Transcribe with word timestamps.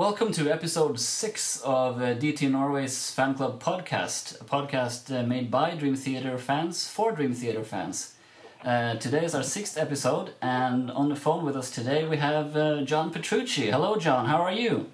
Welcome 0.00 0.32
to 0.32 0.50
episode 0.50 0.98
six 0.98 1.60
of 1.60 2.00
uh, 2.00 2.14
DT 2.14 2.50
Norway's 2.50 3.10
Fan 3.10 3.34
Club 3.34 3.62
podcast, 3.62 4.40
a 4.40 4.44
podcast 4.44 5.14
uh, 5.14 5.26
made 5.26 5.50
by 5.50 5.74
Dream 5.74 5.94
Theater 5.94 6.38
fans 6.38 6.88
for 6.88 7.12
Dream 7.12 7.34
Theater 7.34 7.62
fans. 7.62 8.14
Uh, 8.64 8.94
today 8.94 9.26
is 9.26 9.34
our 9.34 9.42
sixth 9.42 9.76
episode, 9.76 10.30
and 10.40 10.90
on 10.90 11.10
the 11.10 11.16
phone 11.16 11.44
with 11.44 11.54
us 11.54 11.70
today 11.70 12.08
we 12.08 12.16
have 12.16 12.56
uh, 12.56 12.80
John 12.80 13.10
Petrucci. 13.10 13.70
Hello, 13.70 13.96
John. 13.96 14.24
How 14.24 14.40
are 14.40 14.50
you? 14.54 14.86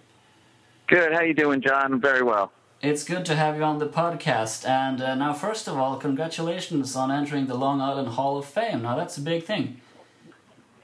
Good. 0.88 1.12
How 1.12 1.18
are 1.18 1.24
you 1.24 1.34
doing, 1.34 1.60
John? 1.60 2.00
Very 2.00 2.24
well. 2.24 2.50
It's 2.82 3.04
good 3.04 3.24
to 3.26 3.36
have 3.36 3.56
you 3.56 3.62
on 3.62 3.78
the 3.78 3.86
podcast. 3.86 4.68
And 4.68 5.00
uh, 5.00 5.14
now, 5.14 5.34
first 5.34 5.68
of 5.68 5.78
all, 5.78 5.98
congratulations 5.98 6.96
on 6.96 7.12
entering 7.12 7.46
the 7.46 7.54
Long 7.54 7.80
Island 7.80 8.08
Hall 8.08 8.38
of 8.38 8.44
Fame. 8.44 8.82
Now, 8.82 8.96
that's 8.96 9.16
a 9.16 9.22
big 9.22 9.44
thing. 9.44 9.80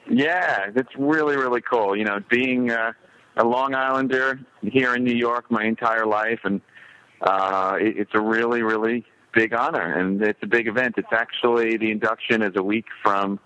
Yeah, 0.08 0.70
it's 0.76 0.94
really, 0.96 1.36
really 1.36 1.60
cool. 1.60 1.96
You 1.96 2.04
know, 2.04 2.20
being 2.28 2.70
uh, 2.70 2.92
a 3.36 3.44
Long 3.44 3.74
Islander 3.74 4.40
here 4.62 4.94
in 4.94 5.04
New 5.04 5.14
York 5.14 5.50
my 5.50 5.64
entire 5.64 6.06
life, 6.06 6.40
and 6.44 6.60
uh, 7.20 7.76
it, 7.80 7.96
it's 7.98 8.10
a 8.14 8.20
really, 8.20 8.62
really 8.62 9.04
big 9.32 9.54
honor, 9.54 9.98
and 9.98 10.22
it's 10.22 10.42
a 10.42 10.46
big 10.46 10.68
event. 10.68 10.94
It's 10.98 11.12
actually 11.12 11.76
the 11.76 11.90
induction 11.90 12.42
is 12.42 12.52
a 12.56 12.62
week 12.62 12.86
from 13.02 13.40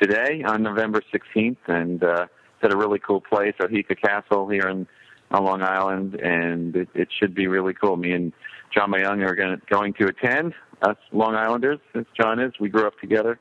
today 0.00 0.42
on 0.44 0.62
November 0.62 1.02
16th, 1.12 1.56
and 1.66 2.02
uh, 2.02 2.26
it's 2.56 2.64
at 2.64 2.72
a 2.72 2.76
really 2.76 2.98
cool 2.98 3.20
place, 3.20 3.54
Oheka 3.60 4.00
Castle 4.00 4.48
here 4.48 4.68
in 4.68 4.86
on 5.30 5.44
Long 5.44 5.62
Island, 5.62 6.14
and 6.14 6.74
it, 6.74 6.88
it 6.94 7.08
should 7.18 7.34
be 7.34 7.46
really 7.48 7.74
cool. 7.74 7.96
Me 7.96 8.12
and 8.12 8.32
John 8.74 8.90
Myung 8.90 9.22
are 9.26 9.34
gonna, 9.34 9.58
going 9.68 9.92
to 9.94 10.06
attend. 10.06 10.54
Us 10.80 10.96
Long 11.12 11.34
Islanders, 11.34 11.80
as 11.94 12.04
John 12.18 12.38
is, 12.40 12.52
we 12.60 12.68
grew 12.68 12.86
up 12.86 12.98
together, 13.00 13.38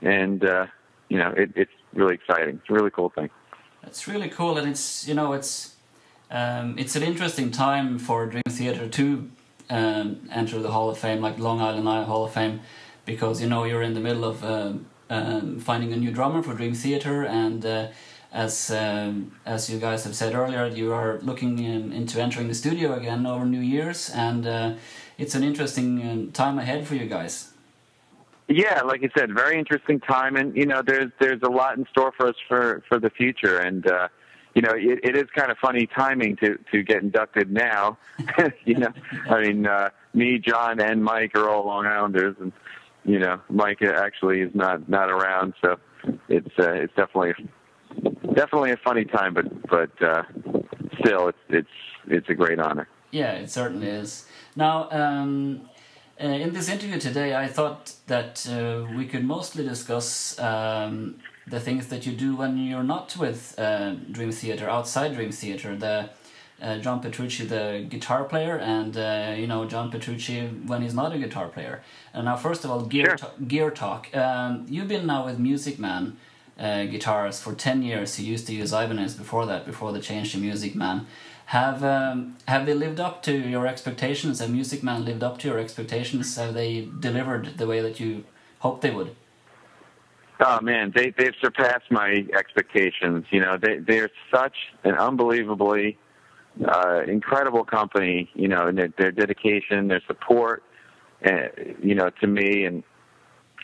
and 0.00 0.44
uh, 0.44 0.66
you 1.08 1.18
know, 1.18 1.32
it, 1.36 1.50
it's 1.54 1.70
really 1.94 2.14
exciting. 2.14 2.56
It's 2.56 2.70
a 2.70 2.72
really 2.72 2.90
cool 2.90 3.10
thing. 3.10 3.28
It's 3.86 4.08
really 4.08 4.28
cool, 4.28 4.58
and 4.58 4.68
it's 4.68 5.06
you 5.06 5.14
know 5.14 5.32
it's 5.32 5.76
um, 6.30 6.76
it's 6.78 6.96
an 6.96 7.02
interesting 7.02 7.50
time 7.52 7.98
for 7.98 8.26
Dream 8.26 8.42
Theater 8.48 8.88
to 8.88 9.30
um, 9.70 10.28
enter 10.32 10.58
the 10.60 10.72
Hall 10.72 10.90
of 10.90 10.98
Fame, 10.98 11.20
like 11.20 11.38
Long 11.38 11.60
Island 11.60 11.86
Hall 12.06 12.24
of 12.24 12.32
Fame, 12.32 12.60
because 13.04 13.40
you 13.40 13.48
know 13.48 13.64
you're 13.64 13.82
in 13.82 13.94
the 13.94 14.00
middle 14.00 14.24
of 14.24 14.42
uh, 14.44 14.72
um, 15.08 15.60
finding 15.60 15.92
a 15.92 15.96
new 15.96 16.10
drummer 16.10 16.42
for 16.42 16.54
Dream 16.54 16.74
Theater, 16.74 17.24
and 17.24 17.64
uh, 17.64 17.88
as 18.32 18.72
um, 18.72 19.32
as 19.46 19.70
you 19.70 19.78
guys 19.78 20.02
have 20.02 20.16
said 20.16 20.34
earlier, 20.34 20.66
you 20.66 20.92
are 20.92 21.20
looking 21.22 21.60
in, 21.60 21.92
into 21.92 22.20
entering 22.20 22.48
the 22.48 22.54
studio 22.54 22.94
again 22.94 23.24
over 23.24 23.44
New 23.44 23.60
Year's, 23.60 24.10
and 24.10 24.46
uh, 24.46 24.74
it's 25.16 25.36
an 25.36 25.44
interesting 25.44 26.02
uh, 26.02 26.32
time 26.32 26.58
ahead 26.58 26.88
for 26.88 26.96
you 26.96 27.06
guys. 27.06 27.52
Yeah, 28.48 28.82
like 28.82 29.02
you 29.02 29.10
said, 29.16 29.34
very 29.34 29.58
interesting 29.58 29.98
time, 29.98 30.36
and 30.36 30.56
you 30.56 30.66
know, 30.66 30.80
there's 30.86 31.10
there's 31.18 31.42
a 31.42 31.50
lot 31.50 31.76
in 31.76 31.86
store 31.90 32.12
for 32.16 32.28
us 32.28 32.36
for 32.46 32.82
for 32.88 33.00
the 33.00 33.10
future, 33.10 33.58
and 33.58 33.84
uh, 33.90 34.06
you 34.54 34.62
know, 34.62 34.70
it, 34.72 35.00
it 35.02 35.16
is 35.16 35.24
kind 35.34 35.50
of 35.50 35.58
funny 35.58 35.88
timing 35.88 36.36
to 36.36 36.56
to 36.70 36.82
get 36.84 37.02
inducted 37.02 37.50
now. 37.50 37.98
you 38.64 38.76
know, 38.76 38.92
I 39.28 39.42
mean, 39.42 39.66
uh, 39.66 39.90
me, 40.14 40.38
John, 40.38 40.80
and 40.80 41.02
Mike 41.02 41.34
are 41.34 41.48
all 41.48 41.66
Long 41.66 41.86
Islanders, 41.86 42.36
and 42.40 42.52
you 43.04 43.18
know, 43.18 43.40
Mike 43.48 43.82
actually 43.82 44.42
is 44.42 44.54
not 44.54 44.88
not 44.88 45.10
around, 45.10 45.54
so 45.60 45.76
it's 46.28 46.56
uh, 46.56 46.70
it's 46.70 46.94
definitely 46.94 47.34
definitely 48.34 48.70
a 48.70 48.76
funny 48.76 49.04
time, 49.04 49.34
but 49.34 49.68
but 49.68 50.02
uh, 50.02 50.22
still, 51.00 51.28
it's 51.28 51.38
it's 51.48 51.68
it's 52.06 52.28
a 52.28 52.34
great 52.34 52.60
honor. 52.60 52.86
Yeah, 53.10 53.32
it 53.32 53.50
certainly 53.50 53.88
is. 53.88 54.26
Now. 54.54 54.88
Um, 54.92 55.68
uh, 56.22 56.26
in 56.26 56.52
this 56.52 56.68
interview 56.68 56.98
today, 56.98 57.34
I 57.34 57.46
thought 57.46 57.92
that 58.06 58.46
uh, 58.50 58.86
we 58.96 59.06
could 59.06 59.24
mostly 59.24 59.64
discuss 59.64 60.38
um, 60.38 61.16
the 61.46 61.60
things 61.60 61.88
that 61.88 62.06
you 62.06 62.12
do 62.12 62.36
when 62.36 62.56
you're 62.56 62.82
not 62.82 63.16
with 63.16 63.54
uh, 63.58 63.94
Dream 64.10 64.32
Theater, 64.32 64.68
outside 64.68 65.14
Dream 65.14 65.32
Theater. 65.32 65.76
The 65.76 66.10
uh, 66.60 66.78
John 66.78 67.00
Petrucci, 67.00 67.44
the 67.44 67.86
guitar 67.88 68.24
player, 68.24 68.56
and 68.58 68.96
uh, 68.96 69.34
you 69.36 69.46
know 69.46 69.66
John 69.66 69.90
Petrucci 69.90 70.46
when 70.66 70.80
he's 70.80 70.94
not 70.94 71.14
a 71.14 71.18
guitar 71.18 71.48
player. 71.48 71.82
And 72.14 72.24
now, 72.24 72.36
first 72.36 72.64
of 72.64 72.70
all, 72.70 72.80
gear 72.80 73.18
sure. 73.18 73.30
gear 73.46 73.70
talk. 73.70 74.14
Um, 74.16 74.64
you've 74.68 74.88
been 74.88 75.06
now 75.06 75.26
with 75.26 75.38
Music 75.38 75.78
Man 75.78 76.16
uh, 76.58 76.84
guitars 76.84 77.40
for 77.40 77.54
ten 77.54 77.82
years. 77.82 78.18
You 78.18 78.32
used 78.32 78.46
to 78.46 78.54
use 78.54 78.72
Ibanez 78.72 79.14
before 79.14 79.46
that, 79.46 79.66
before 79.66 79.92
the 79.92 80.00
change 80.00 80.32
to 80.32 80.38
Music 80.38 80.74
Man. 80.74 81.06
Have 81.46 81.84
um, 81.84 82.36
have 82.48 82.66
they 82.66 82.74
lived 82.74 82.98
up 82.98 83.22
to 83.24 83.32
your 83.32 83.66
expectations? 83.66 84.40
Have 84.40 84.50
Music 84.50 84.82
Man 84.82 85.04
lived 85.04 85.22
up 85.22 85.38
to 85.38 85.48
your 85.48 85.58
expectations? 85.58 86.36
Have 86.36 86.54
they 86.54 86.88
delivered 86.98 87.58
the 87.58 87.66
way 87.66 87.80
that 87.80 88.00
you 88.00 88.24
hoped 88.60 88.82
they 88.82 88.90
would? 88.90 89.14
Oh 90.40 90.60
man, 90.60 90.92
they 90.94 91.10
they've 91.16 91.34
surpassed 91.40 91.90
my 91.90 92.26
expectations. 92.36 93.26
You 93.30 93.40
know, 93.40 93.56
they 93.56 93.78
they're 93.78 94.10
such 94.34 94.56
an 94.84 94.94
unbelievably 94.94 95.98
uh, 96.66 97.02
incredible 97.06 97.64
company. 97.64 98.28
You 98.34 98.48
know, 98.48 98.66
and 98.66 98.76
their, 98.76 98.92
their 98.98 99.12
dedication, 99.12 99.88
their 99.88 100.02
support, 100.06 100.62
uh, 101.24 101.48
you 101.82 101.94
know, 101.94 102.10
to 102.20 102.26
me, 102.26 102.64
and 102.64 102.82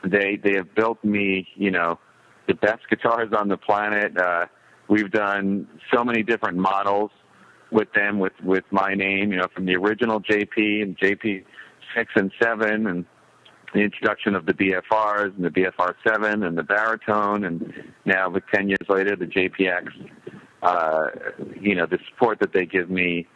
they 0.04 0.36
they 0.36 0.54
have 0.54 0.74
built 0.74 1.02
me. 1.02 1.48
You 1.56 1.72
know, 1.72 1.98
the 2.46 2.54
best 2.54 2.88
guitars 2.88 3.32
on 3.36 3.48
the 3.48 3.56
planet. 3.56 4.16
Uh, 4.16 4.46
we've 4.88 5.10
done 5.10 5.68
so 5.92 6.04
many 6.04 6.22
different 6.22 6.58
models 6.58 7.10
with 7.70 7.92
them 7.94 8.18
with 8.18 8.32
with 8.42 8.64
my 8.70 8.94
name, 8.94 9.32
you 9.32 9.38
know, 9.38 9.48
from 9.54 9.66
the 9.66 9.76
original 9.76 10.20
JP 10.20 10.82
and 10.82 10.98
JP 10.98 11.44
six 11.96 12.12
and 12.14 12.30
seven, 12.42 12.86
and 12.86 13.04
the 13.74 13.80
introduction 13.80 14.34
of 14.34 14.46
the 14.46 14.52
BFRs 14.52 15.34
and 15.36 15.44
the 15.44 15.50
BFR 15.50 15.94
seven 16.06 16.42
and 16.42 16.56
the 16.56 16.62
baritone, 16.62 17.44
and 17.44 17.72
now 18.04 18.28
with 18.28 18.44
ten 18.52 18.68
years 18.68 18.86
later 18.88 19.16
the 19.16 19.26
JPX. 19.26 19.88
Uh, 20.62 21.08
you 21.60 21.74
know, 21.74 21.86
the 21.86 21.98
support 22.08 22.38
that 22.38 22.52
they 22.52 22.64
give 22.64 22.88
me 22.88 23.26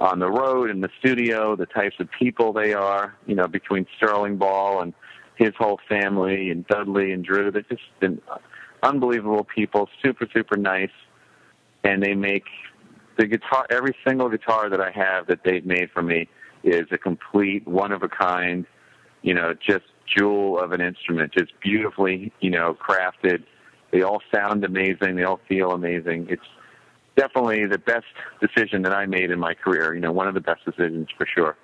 on 0.00 0.18
the 0.18 0.28
road 0.28 0.70
in 0.70 0.80
the 0.80 0.88
studio, 0.98 1.54
the 1.54 1.66
types 1.66 1.94
of 2.00 2.08
people 2.18 2.52
they 2.52 2.74
are, 2.74 3.14
you 3.26 3.34
know, 3.36 3.46
between 3.46 3.86
Sterling 3.96 4.36
Ball 4.36 4.82
and 4.82 4.92
his 5.36 5.50
whole 5.58 5.80
family 5.88 6.50
and 6.50 6.66
Dudley 6.66 7.12
and 7.12 7.24
Drew, 7.24 7.50
they're 7.50 7.62
just 7.62 7.82
been 8.00 8.20
unbelievable 8.82 9.44
people, 9.44 9.88
super, 10.02 10.26
super 10.32 10.56
nice. 10.56 10.90
And 11.82 12.02
they 12.02 12.14
make 12.14 12.44
the 13.18 13.26
guitar, 13.26 13.66
every 13.70 13.94
single 14.06 14.28
guitar 14.28 14.70
that 14.70 14.80
I 14.80 14.90
have 14.90 15.26
that 15.26 15.40
they've 15.44 15.64
made 15.64 15.90
for 15.90 16.02
me 16.02 16.28
is 16.62 16.86
a 16.90 16.98
complete 16.98 17.66
one 17.66 17.92
of 17.92 18.02
a 18.02 18.08
kind, 18.08 18.66
you 19.22 19.34
know, 19.34 19.54
just 19.54 19.84
jewel 20.06 20.58
of 20.58 20.72
an 20.72 20.80
instrument, 20.80 21.32
just 21.32 21.52
beautifully, 21.60 22.32
you 22.40 22.50
know, 22.50 22.74
crafted. 22.74 23.44
They 23.90 24.02
all 24.02 24.22
sound 24.34 24.64
amazing. 24.64 25.16
They 25.16 25.24
all 25.24 25.40
feel 25.48 25.72
amazing. 25.72 26.26
It's 26.28 26.42
definitely 27.16 27.66
the 27.66 27.78
best 27.78 28.06
decision 28.40 28.82
that 28.82 28.92
I 28.92 29.06
made 29.06 29.30
in 29.30 29.38
my 29.38 29.54
career. 29.54 29.94
You 29.94 30.00
know, 30.00 30.12
one 30.12 30.26
of 30.26 30.34
the 30.34 30.40
best 30.40 30.64
decisions 30.64 31.08
for 31.16 31.26
sure. 31.26 31.56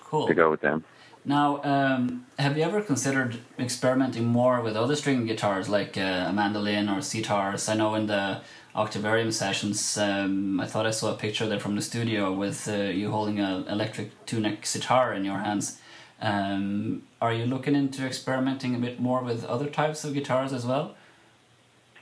Cool. 0.00 0.26
To 0.26 0.34
go 0.34 0.50
with 0.50 0.60
them. 0.60 0.84
Now, 1.24 1.62
um, 1.62 2.26
have 2.38 2.56
you 2.56 2.64
ever 2.64 2.82
considered 2.82 3.38
experimenting 3.58 4.24
more 4.24 4.60
with 4.60 4.76
other 4.76 4.96
string 4.96 5.24
guitars 5.24 5.68
like 5.68 5.96
uh, 5.96 6.26
a 6.28 6.32
mandolin 6.32 6.88
or 6.88 6.98
sitars? 6.98 7.68
I 7.68 7.74
know 7.74 7.94
in 7.94 8.06
the 8.06 8.40
Octavarium 8.74 9.30
sessions, 9.30 9.96
um, 9.98 10.58
I 10.58 10.66
thought 10.66 10.84
I 10.84 10.90
saw 10.90 11.14
a 11.14 11.16
picture 11.16 11.46
there 11.46 11.60
from 11.60 11.76
the 11.76 11.82
studio 11.82 12.32
with 12.32 12.66
uh, 12.66 12.72
you 12.72 13.12
holding 13.12 13.38
an 13.38 13.68
electric 13.68 14.10
two-neck 14.26 14.66
sitar 14.66 15.14
in 15.14 15.24
your 15.24 15.38
hands. 15.38 15.78
Um, 16.20 17.02
are 17.20 17.32
you 17.32 17.46
looking 17.46 17.76
into 17.76 18.04
experimenting 18.04 18.74
a 18.74 18.78
bit 18.78 18.98
more 18.98 19.22
with 19.22 19.44
other 19.44 19.68
types 19.68 20.04
of 20.04 20.14
guitars 20.14 20.52
as 20.52 20.66
well? 20.66 20.96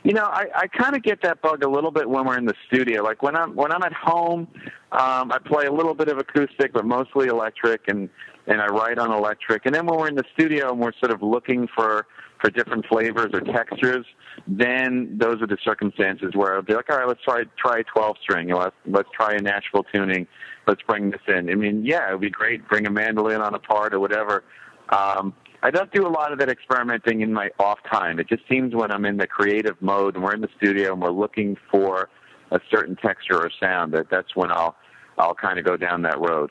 You 0.03 0.15
know, 0.15 0.25
I, 0.25 0.47
I 0.55 0.67
kind 0.67 0.97
of 0.97 1.03
get 1.03 1.21
that 1.23 1.43
bug 1.43 1.63
a 1.63 1.69
little 1.69 1.91
bit 1.91 2.09
when 2.09 2.25
we're 2.25 2.39
in 2.39 2.47
the 2.47 2.55
studio. 2.67 3.03
Like 3.03 3.23
when 3.23 3.37
I'm 3.37 3.55
when 3.55 3.71
I'm 3.71 3.83
at 3.83 3.93
home, 3.93 4.49
um, 4.93 5.31
I 5.31 5.39
play 5.45 5.67
a 5.67 5.73
little 5.73 5.95
bit 5.95 6.09
of 6.09 6.17
acoustic, 6.17 6.73
but 6.73 6.87
mostly 6.87 7.29
electric, 7.29 7.89
and 7.89 8.09
and 8.51 8.61
I 8.61 8.67
write 8.67 8.99
on 8.99 9.13
electric. 9.13 9.65
And 9.65 9.75
then 9.75 9.87
when 9.87 9.99
we're 9.99 10.09
in 10.09 10.17
the 10.17 10.25
studio 10.35 10.73
and 10.73 10.81
we're 10.81 10.93
sort 10.99 11.13
of 11.13 11.23
looking 11.23 11.69
for 11.75 12.07
for 12.41 12.51
different 12.51 12.87
flavors 12.87 13.31
or 13.35 13.41
textures, 13.41 14.07
then 14.47 15.19
those 15.19 15.43
are 15.43 15.47
the 15.47 15.59
circumstances 15.63 16.31
where 16.35 16.57
I'll 16.57 16.63
be 16.63 16.75
like, 16.75 16.91
all 16.91 16.99
right, 16.99 17.07
let's 17.07 17.23
try 17.23 17.45
try 17.57 17.83
12 17.83 18.17
string. 18.21 18.49
Let's 18.49 18.75
let's 18.87 19.09
try 19.15 19.35
a 19.35 19.41
Nashville 19.41 19.85
tuning. 19.95 20.27
Let's 20.67 20.83
bring 20.83 21.11
this 21.11 21.21
in. 21.29 21.49
I 21.49 21.55
mean, 21.55 21.85
yeah, 21.87 22.09
it 22.09 22.13
would 22.13 22.21
be 22.21 22.31
great. 22.31 22.69
Bring 22.69 22.87
a 22.87 22.91
mandolin 22.91 23.41
on 23.41 23.55
a 23.55 23.59
part 23.59 23.95
or 23.95 24.01
whatever. 24.01 24.43
Um, 24.91 25.33
I 25.63 25.71
don't 25.71 25.93
do 25.93 26.07
a 26.07 26.09
lot 26.09 26.33
of 26.33 26.39
that 26.41 26.49
experimenting 26.49 27.21
in 27.21 27.33
my 27.33 27.51
off 27.59 27.79
time. 27.91 28.19
It 28.19 28.29
just 28.29 28.43
seems 28.49 28.75
when 28.75 28.91
I'm 28.91 29.05
in 29.05 29.19
the 29.19 29.27
creative 29.27 29.81
mode 29.81 30.17
and 30.17 30.25
we're 30.25 30.35
in 30.35 30.41
the 30.41 30.49
studio 30.57 30.93
and 30.93 31.03
we're 31.03 31.11
looking 31.11 31.57
for 31.71 32.09
a 32.51 32.61
certain 32.71 32.97
texture 32.97 33.37
or 33.37 33.51
sound 33.61 33.93
that 33.93 34.09
that's 34.11 34.35
when 34.35 34.51
I'll 34.51 34.75
I'll 35.19 35.35
kind 35.35 35.59
of 35.59 35.65
go 35.65 35.77
down 35.77 36.03
that 36.03 36.19
road. 36.19 36.51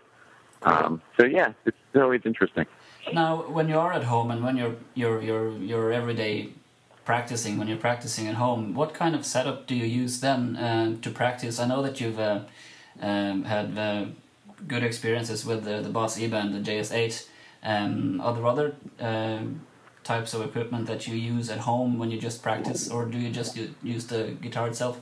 Um, 0.63 1.01
so 1.17 1.25
yeah, 1.25 1.53
it's 1.65 1.77
always 1.95 2.21
interesting. 2.25 2.65
Now, 3.13 3.43
when 3.49 3.69
you 3.69 3.77
are 3.77 3.93
at 3.93 4.03
home 4.03 4.31
and 4.31 4.43
when 4.43 4.57
you're 4.57 4.75
you're 4.93 5.21
you're 5.21 5.51
you're 5.57 5.91
everyday 5.91 6.49
practicing, 7.05 7.57
when 7.57 7.67
you're 7.67 7.77
practicing 7.77 8.27
at 8.27 8.35
home, 8.35 8.75
what 8.75 8.93
kind 8.93 9.15
of 9.15 9.25
setup 9.25 9.65
do 9.67 9.75
you 9.75 9.85
use 9.85 10.19
then 10.19 10.55
uh, 10.55 10.95
to 11.01 11.09
practice? 11.09 11.59
I 11.59 11.65
know 11.65 11.81
that 11.81 11.99
you've 11.99 12.19
uh, 12.19 12.41
um, 13.01 13.45
had 13.45 13.77
uh, 13.77 14.05
good 14.67 14.83
experiences 14.83 15.45
with 15.45 15.63
the, 15.63 15.81
the 15.81 15.89
Boss 15.89 16.19
E-Band, 16.19 16.53
the 16.53 16.71
JS8. 16.71 17.27
Um, 17.63 18.21
are 18.21 18.33
there 18.33 18.45
other 18.45 18.75
uh, 18.99 19.39
types 20.03 20.33
of 20.33 20.41
equipment 20.41 20.85
that 20.87 21.07
you 21.07 21.15
use 21.15 21.49
at 21.49 21.59
home 21.59 21.97
when 21.97 22.11
you 22.11 22.19
just 22.19 22.43
practice, 22.43 22.89
or 22.89 23.05
do 23.05 23.17
you 23.17 23.31
just 23.31 23.57
use 23.81 24.05
the 24.05 24.37
guitar 24.41 24.67
itself? 24.67 24.99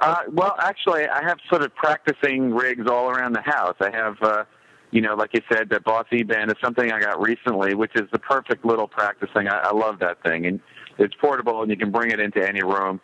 Uh, 0.00 0.22
well, 0.30 0.54
actually, 0.58 1.06
I 1.06 1.22
have 1.22 1.38
sort 1.48 1.62
of 1.62 1.74
practicing 1.74 2.54
rigs 2.54 2.86
all 2.88 3.10
around 3.10 3.34
the 3.34 3.42
house. 3.42 3.76
I 3.80 3.90
have, 3.90 4.16
uh, 4.22 4.44
you 4.90 5.00
know, 5.00 5.14
like 5.14 5.30
you 5.34 5.42
said, 5.52 5.68
the 5.68 5.80
Boss 5.80 6.06
E 6.12 6.22
band 6.22 6.50
is 6.50 6.56
something 6.62 6.90
I 6.90 7.00
got 7.00 7.20
recently, 7.20 7.74
which 7.74 7.92
is 7.94 8.08
the 8.12 8.18
perfect 8.18 8.64
little 8.64 8.88
practicing. 8.88 9.48
I, 9.48 9.58
I 9.64 9.72
love 9.72 9.98
that 10.00 10.22
thing, 10.22 10.46
and 10.46 10.60
it's 10.98 11.14
portable, 11.20 11.62
and 11.62 11.70
you 11.70 11.76
can 11.76 11.90
bring 11.90 12.10
it 12.10 12.20
into 12.20 12.46
any 12.46 12.62
room. 12.62 13.00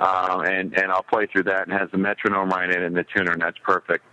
Um, 0.00 0.42
and 0.42 0.76
and 0.76 0.90
I'll 0.90 1.04
play 1.04 1.28
through 1.32 1.44
that, 1.44 1.68
and 1.68 1.78
has 1.78 1.88
the 1.92 1.98
metronome 1.98 2.48
right 2.48 2.68
in 2.68 2.82
it 2.82 2.86
and 2.86 2.96
the 2.96 3.04
tuner, 3.04 3.32
and 3.32 3.42
that's 3.42 3.58
perfect. 3.58 4.04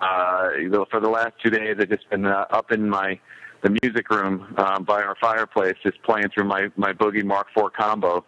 Uh, 0.00 0.50
for 0.90 1.00
the 1.00 1.08
last 1.08 1.32
two 1.42 1.50
days, 1.50 1.76
I've 1.80 1.88
just 1.88 2.08
been 2.10 2.26
uh, 2.26 2.44
up 2.50 2.70
in 2.70 2.88
my 2.88 3.18
the 3.62 3.76
music 3.82 4.10
room 4.10 4.54
um, 4.56 4.84
by 4.84 5.02
our 5.02 5.16
fireplace, 5.20 5.74
just 5.82 6.00
playing 6.02 6.28
through 6.32 6.44
my 6.44 6.68
my 6.76 6.92
Boogie 6.92 7.24
Mark 7.24 7.48
IV 7.56 7.72
combo 7.76 8.24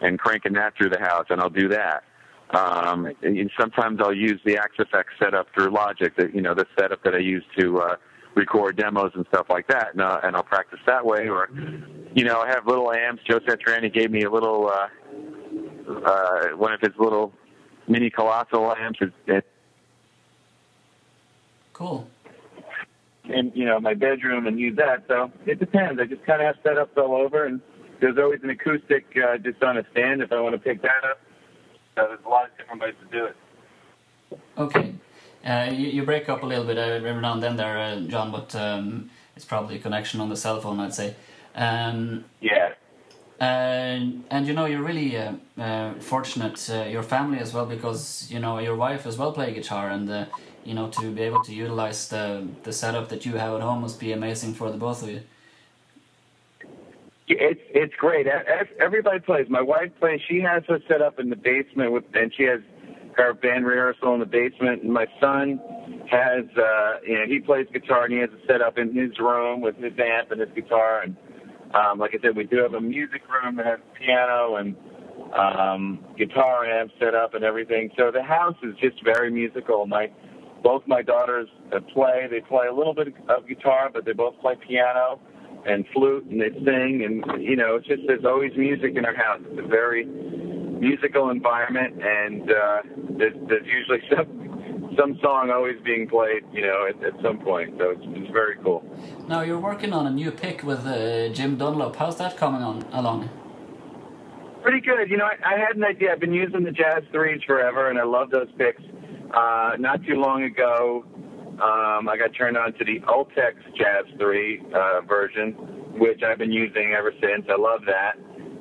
and 0.00 0.18
cranking 0.18 0.54
that 0.54 0.76
through 0.76 0.90
the 0.90 0.98
house, 0.98 1.26
and 1.30 1.40
I'll 1.40 1.50
do 1.50 1.68
that. 1.68 2.02
Um, 2.50 3.12
and 3.22 3.50
sometimes 3.58 4.00
I'll 4.00 4.14
use 4.14 4.40
the 4.44 4.56
Axe-Fx 4.56 5.04
setup 5.18 5.48
through 5.52 5.70
Logic, 5.70 6.14
that 6.16 6.34
you 6.34 6.40
know 6.40 6.54
the 6.54 6.66
setup 6.78 7.02
that 7.02 7.14
I 7.14 7.18
use 7.18 7.44
to 7.58 7.80
uh, 7.80 7.96
record 8.36 8.76
demos 8.76 9.12
and 9.14 9.26
stuff 9.28 9.46
like 9.50 9.66
that, 9.68 9.92
and, 9.92 10.00
uh, 10.02 10.20
and 10.22 10.36
I'll 10.36 10.44
practice 10.44 10.78
that 10.86 11.04
way. 11.04 11.28
Or, 11.28 11.48
you 12.14 12.24
know, 12.24 12.40
I 12.40 12.48
have 12.48 12.66
little 12.66 12.92
amps. 12.92 13.22
Joe 13.28 13.40
Satriani 13.40 13.92
gave 13.92 14.10
me 14.10 14.22
a 14.22 14.30
little 14.30 14.68
uh, 14.68 14.88
uh, 16.04 16.48
one 16.50 16.72
of 16.72 16.80
his 16.80 16.92
little 16.98 17.32
mini 17.88 18.10
colossal 18.10 18.74
amps. 18.76 19.00
It, 19.26 19.46
cool. 21.72 22.08
In 23.24 23.50
you 23.56 23.64
know 23.64 23.80
my 23.80 23.94
bedroom 23.94 24.46
and 24.46 24.58
use 24.60 24.76
that. 24.76 25.04
So 25.08 25.32
it 25.46 25.58
depends. 25.58 26.00
I 26.00 26.04
just 26.04 26.24
kind 26.24 26.40
of 26.40 26.54
have 26.54 26.64
setups 26.64 26.96
all 26.96 27.16
over, 27.16 27.44
and 27.44 27.60
there's 28.00 28.18
always 28.18 28.40
an 28.44 28.50
acoustic 28.50 29.04
uh, 29.16 29.38
just 29.38 29.62
on 29.64 29.76
a 29.78 29.86
stand 29.90 30.22
if 30.22 30.30
I 30.30 30.40
want 30.40 30.54
to 30.54 30.60
pick 30.60 30.82
that 30.82 31.02
up. 31.02 31.20
So 32.78 32.84
there's 32.84 32.92
a 32.92 32.92
lot 32.92 32.92
of 32.92 32.92
different 32.92 32.92
ways 32.92 32.94
to 33.00 33.18
do 33.18 33.24
it. 33.26 33.36
Okay. 34.58 34.94
Uh, 35.44 35.70
you, 35.72 35.88
you, 35.88 36.02
break 36.02 36.28
up 36.28 36.42
a 36.42 36.46
little 36.46 36.64
bit 36.64 36.76
every 36.76 37.20
now 37.20 37.34
and 37.34 37.42
then 37.42 37.56
there, 37.56 37.78
uh, 37.78 38.00
John, 38.00 38.32
but 38.32 38.54
um, 38.56 39.10
it's 39.36 39.44
probably 39.44 39.76
a 39.76 39.78
connection 39.78 40.20
on 40.20 40.28
the 40.28 40.36
cell 40.36 40.60
phone, 40.60 40.80
I'd 40.80 40.94
say. 40.94 41.14
Um, 41.54 42.24
yeah. 42.40 42.72
And 43.38 44.24
and 44.30 44.46
you 44.46 44.54
know 44.54 44.64
you're 44.64 44.82
really 44.82 45.16
uh, 45.16 45.34
uh 45.58 45.92
fortunate, 46.00 46.70
uh, 46.70 46.84
your 46.84 47.02
family 47.02 47.38
as 47.38 47.52
well, 47.52 47.66
because 47.66 48.30
you 48.30 48.40
know 48.40 48.58
your 48.58 48.74
wife 48.74 49.06
as 49.06 49.18
well 49.18 49.30
play 49.30 49.52
guitar, 49.52 49.90
and 49.90 50.08
uh, 50.08 50.24
you 50.64 50.72
know 50.72 50.88
to 50.88 51.10
be 51.10 51.20
able 51.20 51.44
to 51.44 51.52
utilize 51.52 52.08
the 52.08 52.48
the 52.62 52.72
setup 52.72 53.10
that 53.10 53.26
you 53.26 53.36
have 53.36 53.52
at 53.54 53.60
home 53.60 53.82
must 53.82 54.00
be 54.00 54.12
amazing 54.12 54.54
for 54.54 54.70
the 54.70 54.78
both 54.78 55.02
of 55.02 55.10
you. 55.10 55.20
It's 57.28 57.60
it's 57.76 57.94
great. 57.96 58.26
Everybody 58.80 59.20
plays. 59.20 59.46
My 59.50 59.60
wife 59.60 59.90
plays. 60.00 60.20
She 60.28 60.40
has 60.40 60.62
her 60.66 60.80
set 60.88 61.02
up 61.02 61.20
in 61.20 61.28
the 61.28 61.36
basement 61.36 61.92
with, 61.92 62.04
and 62.14 62.32
she 62.34 62.44
has 62.44 62.60
her 63.16 63.34
band 63.34 63.66
rehearsal 63.66 64.14
in 64.14 64.20
the 64.20 64.26
basement. 64.26 64.82
And 64.82 64.92
my 64.92 65.06
son 65.20 65.60
has, 66.10 66.44
uh, 66.56 67.00
you 67.06 67.18
know, 67.18 67.26
he 67.26 67.38
plays 67.38 67.66
guitar 67.72 68.04
and 68.04 68.14
he 68.14 68.20
has 68.20 68.30
it 68.32 68.40
set 68.46 68.62
up 68.62 68.78
in 68.78 68.94
his 68.94 69.18
room 69.18 69.60
with 69.60 69.76
his 69.76 69.92
amp 69.98 70.30
and 70.30 70.40
his 70.40 70.48
guitar. 70.54 71.02
And 71.02 71.16
um, 71.74 71.98
like 71.98 72.14
I 72.14 72.22
said, 72.22 72.34
we 72.34 72.44
do 72.44 72.62
have 72.62 72.72
a 72.72 72.80
music 72.80 73.22
room 73.28 73.56
that 73.56 73.66
has 73.66 73.80
piano 74.00 74.56
and 74.56 74.74
um, 75.38 76.02
guitar 76.16 76.64
amp 76.64 76.92
set 76.98 77.14
up 77.14 77.34
and 77.34 77.44
everything. 77.44 77.90
So 77.98 78.10
the 78.10 78.22
house 78.22 78.56
is 78.62 78.74
just 78.80 79.04
very 79.04 79.30
musical. 79.30 79.86
My 79.86 80.10
both 80.62 80.82
my 80.86 81.02
daughters 81.02 81.48
uh, 81.74 81.80
play. 81.92 82.26
They 82.30 82.40
play 82.40 82.68
a 82.68 82.72
little 82.72 82.94
bit 82.94 83.08
of 83.28 83.46
guitar, 83.46 83.90
but 83.92 84.06
they 84.06 84.14
both 84.14 84.40
play 84.40 84.54
piano 84.66 85.20
and 85.66 85.84
flute 85.92 86.24
and 86.26 86.40
they 86.40 86.50
sing 86.50 87.02
and 87.04 87.42
you 87.42 87.56
know 87.56 87.76
it's 87.76 87.86
just 87.86 88.02
there's 88.06 88.24
always 88.24 88.52
music 88.56 88.96
in 88.96 89.04
our 89.04 89.14
house. 89.14 89.40
It's 89.50 89.58
a 89.58 89.68
very 89.68 90.04
musical 90.06 91.30
environment 91.30 92.02
and 92.02 92.50
uh, 92.50 92.82
there's, 93.18 93.34
there's 93.48 93.66
usually 93.66 94.00
some 94.16 94.94
some 94.96 95.18
song 95.20 95.50
always 95.50 95.76
being 95.84 96.08
played 96.08 96.42
you 96.52 96.62
know 96.62 96.86
at, 96.88 97.02
at 97.04 97.20
some 97.22 97.38
point. 97.38 97.74
So 97.78 97.90
it's, 97.90 98.02
it's 98.04 98.32
very 98.32 98.56
cool. 98.62 98.84
Now 99.28 99.42
you're 99.42 99.58
working 99.58 99.92
on 99.92 100.06
a 100.06 100.10
new 100.10 100.30
pick 100.30 100.62
with 100.62 100.86
uh, 100.86 101.28
Jim 101.30 101.56
Dunlop. 101.56 101.96
How's 101.96 102.18
that 102.18 102.36
coming 102.36 102.62
on 102.62 102.82
along? 102.92 103.28
Pretty 104.62 104.80
good. 104.80 105.10
You 105.10 105.16
know, 105.16 105.26
I, 105.26 105.54
I 105.54 105.58
had 105.58 105.76
an 105.76 105.84
idea. 105.84 106.12
I've 106.12 106.20
been 106.20 106.32
using 106.32 106.64
the 106.64 106.72
Jazz 106.72 107.04
threes 107.12 107.40
forever, 107.46 107.88
and 107.88 108.00
I 108.00 108.04
love 108.04 108.30
those 108.30 108.48
picks. 108.58 108.82
Uh, 109.32 109.76
not 109.78 110.04
too 110.04 110.14
long 110.16 110.42
ago, 110.42 111.04
um, 111.60 112.08
I 112.08 112.16
got 112.18 112.34
turned 112.36 112.56
on 112.56 112.72
to 112.74 112.84
the 112.84 113.00
Ultex 113.00 113.54
Jazz 113.76 114.04
3 114.18 114.62
uh, 114.74 115.00
version, 115.02 115.52
which 115.98 116.22
I've 116.22 116.38
been 116.38 116.52
using 116.52 116.94
ever 116.96 117.12
since. 117.20 117.46
I 117.48 117.56
love 117.56 117.80
that. 117.86 118.16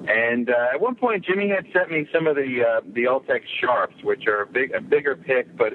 And 0.07 0.49
uh, 0.49 0.73
at 0.73 0.79
one 0.79 0.95
point, 0.95 1.25
Jimmy 1.25 1.49
had 1.49 1.65
sent 1.73 1.91
me 1.91 2.07
some 2.13 2.27
of 2.27 2.35
the 2.35 2.61
uh, 2.61 2.81
the 2.93 3.05
Ultex 3.05 3.41
Sharps, 3.59 3.95
which 4.03 4.27
are 4.27 4.43
a 4.43 4.47
big 4.47 4.71
a 4.73 4.79
bigger 4.79 5.15
pick, 5.15 5.55
but 5.57 5.73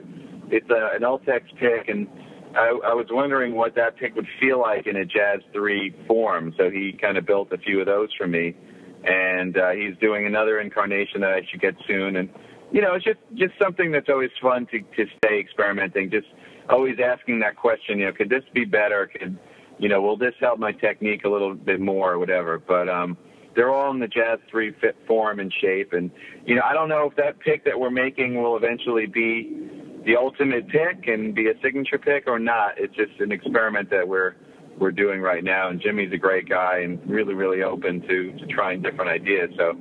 it's 0.50 0.70
a, 0.70 0.94
an 0.94 1.02
Ultex 1.02 1.42
pick, 1.58 1.88
and 1.88 2.06
I, 2.54 2.68
I 2.68 2.94
was 2.94 3.06
wondering 3.10 3.54
what 3.54 3.74
that 3.74 3.96
pick 3.96 4.14
would 4.14 4.28
feel 4.40 4.60
like 4.60 4.86
in 4.86 4.96
a 4.96 5.04
Jazz 5.04 5.40
3 5.52 5.94
form. 6.06 6.54
So 6.56 6.70
he 6.70 6.96
kind 7.00 7.18
of 7.18 7.26
built 7.26 7.52
a 7.52 7.58
few 7.58 7.80
of 7.80 7.86
those 7.86 8.08
for 8.16 8.26
me, 8.26 8.56
and 9.04 9.56
uh, 9.56 9.70
he's 9.70 9.96
doing 10.00 10.26
another 10.26 10.60
incarnation 10.60 11.20
that 11.20 11.30
I 11.30 11.46
should 11.50 11.60
get 11.60 11.74
soon. 11.86 12.16
And 12.16 12.28
you 12.72 12.80
know, 12.80 12.94
it's 12.94 13.04
just 13.04 13.18
just 13.34 13.54
something 13.60 13.90
that's 13.90 14.08
always 14.08 14.30
fun 14.40 14.66
to 14.66 14.80
to 14.80 15.10
stay 15.24 15.40
experimenting. 15.40 16.10
Just 16.10 16.28
always 16.72 16.98
asking 17.04 17.40
that 17.40 17.56
question, 17.56 17.98
you 17.98 18.06
know, 18.06 18.12
could 18.12 18.28
this 18.28 18.44
be 18.54 18.64
better? 18.64 19.10
Could, 19.12 19.38
you 19.78 19.88
know, 19.88 20.00
will 20.00 20.16
this 20.16 20.34
help 20.40 20.58
my 20.58 20.72
technique 20.72 21.24
a 21.24 21.28
little 21.28 21.54
bit 21.54 21.80
more 21.80 22.12
or 22.12 22.18
whatever? 22.18 22.58
But, 22.58 22.88
um, 22.88 23.16
they're 23.54 23.70
all 23.70 23.90
in 23.90 23.98
the 23.98 24.06
Jazz 24.06 24.38
3 24.50 24.72
fit 24.80 24.96
form 25.06 25.40
and 25.40 25.52
shape. 25.60 25.92
And, 25.92 26.10
you 26.46 26.54
know, 26.54 26.62
I 26.64 26.72
don't 26.72 26.88
know 26.88 27.08
if 27.10 27.16
that 27.16 27.40
pick 27.40 27.64
that 27.64 27.78
we're 27.78 27.90
making 27.90 28.40
will 28.40 28.56
eventually 28.56 29.06
be 29.06 29.68
the 30.04 30.16
ultimate 30.16 30.68
pick 30.68 31.08
and 31.08 31.34
be 31.34 31.48
a 31.48 31.54
signature 31.62 31.98
pick 31.98 32.26
or 32.26 32.38
not. 32.38 32.72
It's 32.78 32.94
just 32.94 33.20
an 33.20 33.32
experiment 33.32 33.90
that 33.90 34.06
we're, 34.06 34.34
we're 34.78 34.92
doing 34.92 35.20
right 35.20 35.44
now. 35.44 35.68
And 35.68 35.80
Jimmy's 35.80 36.12
a 36.12 36.16
great 36.16 36.48
guy 36.48 36.78
and 36.78 37.00
really, 37.08 37.34
really 37.34 37.62
open 37.62 38.00
to, 38.02 38.32
to 38.38 38.46
trying 38.46 38.82
different 38.82 39.10
ideas. 39.10 39.50
So, 39.58 39.72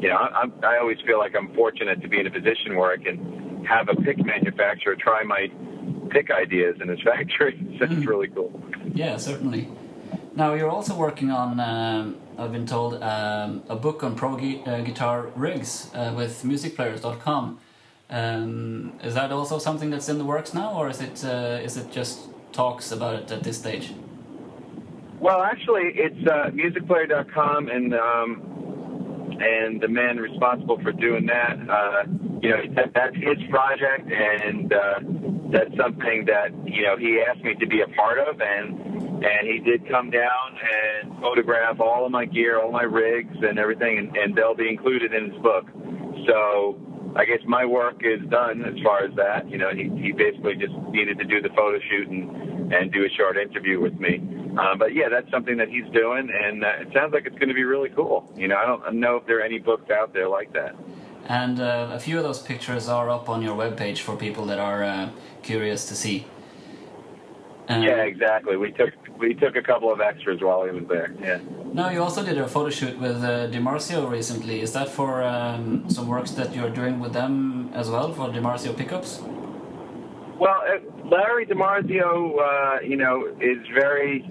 you 0.00 0.08
know, 0.08 0.16
I, 0.16 0.46
I 0.64 0.78
always 0.78 0.98
feel 1.06 1.18
like 1.18 1.34
I'm 1.36 1.52
fortunate 1.54 2.00
to 2.02 2.08
be 2.08 2.20
in 2.20 2.26
a 2.26 2.30
position 2.30 2.76
where 2.76 2.92
I 2.92 2.96
can 2.96 3.64
have 3.68 3.88
a 3.88 3.96
pick 4.00 4.24
manufacturer 4.24 4.96
try 4.96 5.22
my 5.24 5.48
pick 6.10 6.30
ideas 6.30 6.76
in 6.80 6.88
his 6.88 7.00
factory. 7.04 7.58
so 7.78 7.84
it's 7.84 7.94
mm. 7.94 8.06
really 8.06 8.28
cool. 8.28 8.52
Yeah, 8.94 9.16
certainly. 9.16 9.68
Now 10.34 10.54
you're 10.54 10.70
also 10.70 10.96
working 10.96 11.30
on, 11.30 11.58
um, 11.60 12.16
I've 12.38 12.52
been 12.52 12.66
told, 12.66 13.02
um, 13.02 13.62
a 13.68 13.76
book 13.76 14.02
on 14.04 14.14
pro 14.14 14.36
gu- 14.36 14.62
uh, 14.64 14.80
guitar 14.82 15.28
rigs 15.34 15.90
uh, 15.94 16.12
with 16.16 16.42
musicplayers.com. 16.42 17.58
Um, 18.10 18.92
is 19.02 19.14
that 19.14 19.30
also 19.30 19.58
something 19.58 19.90
that's 19.90 20.08
in 20.08 20.18
the 20.18 20.24
works 20.24 20.52
now, 20.52 20.74
or 20.74 20.88
is 20.88 21.00
it 21.00 21.24
uh, 21.24 21.60
is 21.62 21.76
it 21.76 21.92
just 21.92 22.28
talks 22.52 22.90
about 22.90 23.14
it 23.14 23.30
at 23.30 23.44
this 23.44 23.58
stage? 23.58 23.92
Well, 25.20 25.42
actually, 25.42 25.92
it's 25.94 26.26
uh, 26.26 26.50
musicplayer.com, 26.50 27.68
and 27.68 27.94
um, 27.94 29.38
and 29.40 29.80
the 29.80 29.86
man 29.86 30.16
responsible 30.16 30.80
for 30.82 30.92
doing 30.92 31.26
that, 31.26 31.56
uh, 31.68 32.02
you 32.42 32.50
know, 32.50 32.62
that, 32.74 32.92
that's 32.94 33.16
his 33.16 33.38
project, 33.48 34.10
and 34.10 34.72
uh, 34.72 35.00
that's 35.52 35.76
something 35.76 36.24
that 36.26 36.50
you 36.66 36.82
know 36.82 36.96
he 36.96 37.22
asked 37.26 37.42
me 37.42 37.54
to 37.54 37.66
be 37.66 37.80
a 37.82 37.88
part 37.88 38.18
of, 38.18 38.40
and 38.40 39.24
and 39.24 39.48
he 39.48 39.58
did 39.58 39.88
come 39.88 40.10
down 40.10 40.58
and 41.02 41.18
photograph 41.20 41.80
all 41.80 42.06
of 42.06 42.12
my 42.12 42.24
gear, 42.24 42.60
all 42.60 42.70
my 42.70 42.82
rigs, 42.82 43.36
and 43.42 43.58
everything, 43.58 43.98
and, 43.98 44.16
and 44.16 44.36
they'll 44.36 44.54
be 44.54 44.68
included 44.68 45.12
in 45.12 45.32
his 45.32 45.42
book. 45.42 45.66
So 46.26 46.78
I 47.16 47.24
guess 47.24 47.40
my 47.46 47.64
work 47.64 48.02
is 48.04 48.20
done 48.28 48.64
as 48.64 48.80
far 48.82 49.04
as 49.04 49.14
that. 49.16 49.50
You 49.50 49.58
know, 49.58 49.70
he 49.70 49.88
he 50.00 50.12
basically 50.12 50.56
just 50.56 50.74
needed 50.90 51.18
to 51.18 51.24
do 51.24 51.40
the 51.40 51.50
photo 51.50 51.78
shoot 51.80 52.08
and 52.08 52.72
and 52.72 52.92
do 52.92 53.04
a 53.04 53.08
short 53.10 53.36
interview 53.36 53.80
with 53.80 53.98
me. 53.98 54.18
Um, 54.58 54.78
but 54.78 54.94
yeah, 54.94 55.08
that's 55.08 55.30
something 55.30 55.56
that 55.58 55.68
he's 55.68 55.88
doing, 55.92 56.30
and 56.32 56.64
uh, 56.64 56.72
it 56.80 56.88
sounds 56.94 57.12
like 57.12 57.26
it's 57.26 57.38
going 57.38 57.48
to 57.48 57.54
be 57.54 57.64
really 57.64 57.88
cool. 57.88 58.32
You 58.36 58.48
know, 58.48 58.56
I 58.56 58.66
don't 58.66 58.94
know 58.94 59.16
if 59.16 59.26
there 59.26 59.38
are 59.38 59.42
any 59.42 59.58
books 59.58 59.90
out 59.90 60.12
there 60.12 60.28
like 60.28 60.52
that. 60.54 60.74
And 61.26 61.60
uh, 61.60 61.90
a 61.92 62.00
few 62.00 62.18
of 62.18 62.24
those 62.24 62.40
pictures 62.40 62.88
are 62.88 63.08
up 63.08 63.28
on 63.28 63.42
your 63.42 63.56
webpage 63.56 63.98
for 63.98 64.16
people 64.16 64.46
that 64.46 64.58
are 64.58 64.82
uh, 64.82 65.10
curious 65.42 65.86
to 65.88 65.94
see. 65.94 66.26
Um, 67.68 67.82
yeah, 67.82 68.02
exactly. 68.02 68.56
We 68.56 68.72
took 68.72 68.90
we 69.16 69.34
took 69.34 69.54
a 69.54 69.62
couple 69.62 69.92
of 69.92 70.00
extras 70.00 70.40
while 70.40 70.64
he 70.64 70.72
was 70.72 70.86
there. 70.88 71.14
Yeah. 71.20 71.38
No, 71.72 71.88
you 71.88 72.02
also 72.02 72.24
did 72.24 72.36
a 72.38 72.48
photo 72.48 72.70
shoot 72.70 72.98
with 72.98 73.22
uh, 73.22 74.08
recently. 74.10 74.60
Is 74.60 74.72
that 74.72 74.88
for 74.88 75.22
um, 75.22 75.88
some 75.88 76.08
works 76.08 76.32
that 76.32 76.54
you're 76.54 76.70
doing 76.70 76.98
with 76.98 77.12
them 77.12 77.70
as 77.74 77.88
well 77.88 78.12
for 78.12 78.28
DiMarzio 78.28 78.76
pickups? 78.76 79.20
Well, 80.40 80.62
uh, 80.66 80.78
Larry 81.04 81.46
DiMarzio, 81.46 82.10
uh, 82.40 82.80
you 82.80 82.96
know, 82.96 83.28
is 83.40 83.58
very 83.72 84.28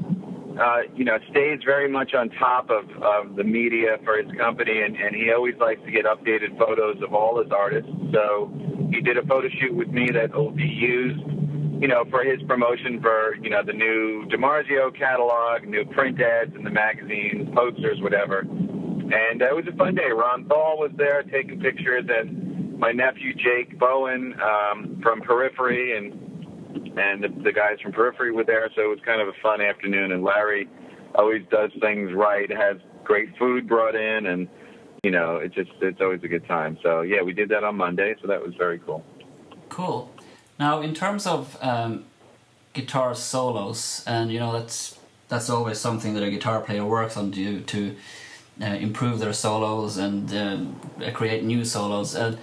uh, 0.59 0.81
you 0.95 1.05
know, 1.05 1.17
stays 1.31 1.59
very 1.65 1.89
much 1.89 2.13
on 2.13 2.29
top 2.31 2.69
of, 2.69 2.89
of 3.01 3.35
the 3.35 3.43
media 3.43 3.97
for 4.03 4.21
his 4.21 4.29
company, 4.37 4.81
and, 4.81 4.95
and 4.95 5.15
he 5.15 5.31
always 5.31 5.55
likes 5.59 5.81
to 5.85 5.91
get 5.91 6.05
updated 6.05 6.57
photos 6.57 7.01
of 7.01 7.13
all 7.13 7.41
his 7.41 7.51
artists. 7.51 7.89
So 8.13 8.51
he 8.91 9.01
did 9.01 9.17
a 9.17 9.25
photo 9.25 9.47
shoot 9.59 9.73
with 9.73 9.89
me 9.89 10.09
that 10.13 10.35
will 10.35 10.51
be 10.51 10.67
used, 10.67 11.19
you 11.81 11.87
know, 11.87 12.03
for 12.09 12.23
his 12.23 12.41
promotion 12.43 13.01
for, 13.01 13.35
you 13.41 13.49
know, 13.49 13.63
the 13.65 13.73
new 13.73 14.25
DiMarzio 14.25 14.97
catalog, 14.97 15.65
new 15.65 15.85
print 15.85 16.19
ads 16.21 16.53
in 16.55 16.63
the 16.63 16.69
magazines, 16.69 17.47
posters, 17.55 18.01
whatever. 18.01 18.39
And 18.39 19.41
uh, 19.41 19.45
it 19.45 19.55
was 19.55 19.65
a 19.71 19.75
fun 19.77 19.95
day. 19.95 20.11
Ron 20.11 20.45
Thal 20.45 20.77
was 20.77 20.91
there 20.97 21.23
taking 21.23 21.59
pictures, 21.61 22.05
and 22.09 22.77
my 22.77 22.91
nephew 22.91 23.33
Jake 23.33 23.79
Bowen 23.79 24.35
um, 24.41 24.99
from 25.01 25.21
Periphery 25.21 25.97
and 25.97 26.28
and 26.99 27.23
the, 27.23 27.29
the 27.43 27.51
guys 27.51 27.79
from 27.81 27.91
Periphery 27.91 28.31
were 28.31 28.43
there, 28.43 28.69
so 28.75 28.81
it 28.81 28.87
was 28.87 28.99
kind 29.05 29.21
of 29.21 29.27
a 29.27 29.33
fun 29.41 29.61
afternoon. 29.61 30.11
And 30.11 30.23
Larry 30.23 30.67
always 31.15 31.43
does 31.49 31.71
things 31.79 32.13
right, 32.13 32.49
has 32.51 32.77
great 33.03 33.37
food 33.37 33.67
brought 33.67 33.95
in, 33.95 34.27
and 34.27 34.47
you 35.03 35.11
know, 35.11 35.37
it 35.37 35.53
just 35.53 35.71
it's 35.81 36.01
always 36.01 36.23
a 36.23 36.27
good 36.27 36.45
time. 36.47 36.77
So 36.83 37.01
yeah, 37.01 37.21
we 37.21 37.33
did 37.33 37.49
that 37.49 37.63
on 37.63 37.75
Monday, 37.75 38.15
so 38.21 38.27
that 38.27 38.41
was 38.41 38.53
very 38.55 38.79
cool. 38.79 39.03
Cool. 39.69 40.11
Now, 40.59 40.81
in 40.81 40.93
terms 40.93 41.25
of 41.25 41.57
um, 41.61 42.05
guitar 42.73 43.15
solos, 43.15 44.03
and 44.05 44.31
you 44.31 44.39
know 44.39 44.51
that's 44.51 44.99
that's 45.29 45.49
always 45.49 45.79
something 45.79 46.13
that 46.15 46.23
a 46.23 46.29
guitar 46.29 46.59
player 46.61 46.85
works 46.85 47.15
on 47.15 47.31
to 47.31 47.61
to 47.61 47.95
uh, 48.61 48.65
improve 48.65 49.19
their 49.19 49.33
solos 49.33 49.97
and 49.97 50.33
um, 50.33 50.79
create 51.13 51.43
new 51.43 51.63
solos. 51.63 52.15
And 52.15 52.37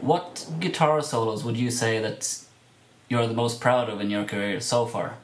what 0.00 0.46
guitar 0.58 1.02
solos 1.02 1.44
would 1.44 1.56
you 1.56 1.70
say 1.70 2.00
that 2.00 2.40
you're 3.12 3.26
the 3.26 3.34
most 3.34 3.60
proud 3.60 3.90
of 3.90 4.00
in 4.00 4.08
your 4.08 4.24
career 4.24 4.58
so 4.58 4.86
far? 4.86 5.18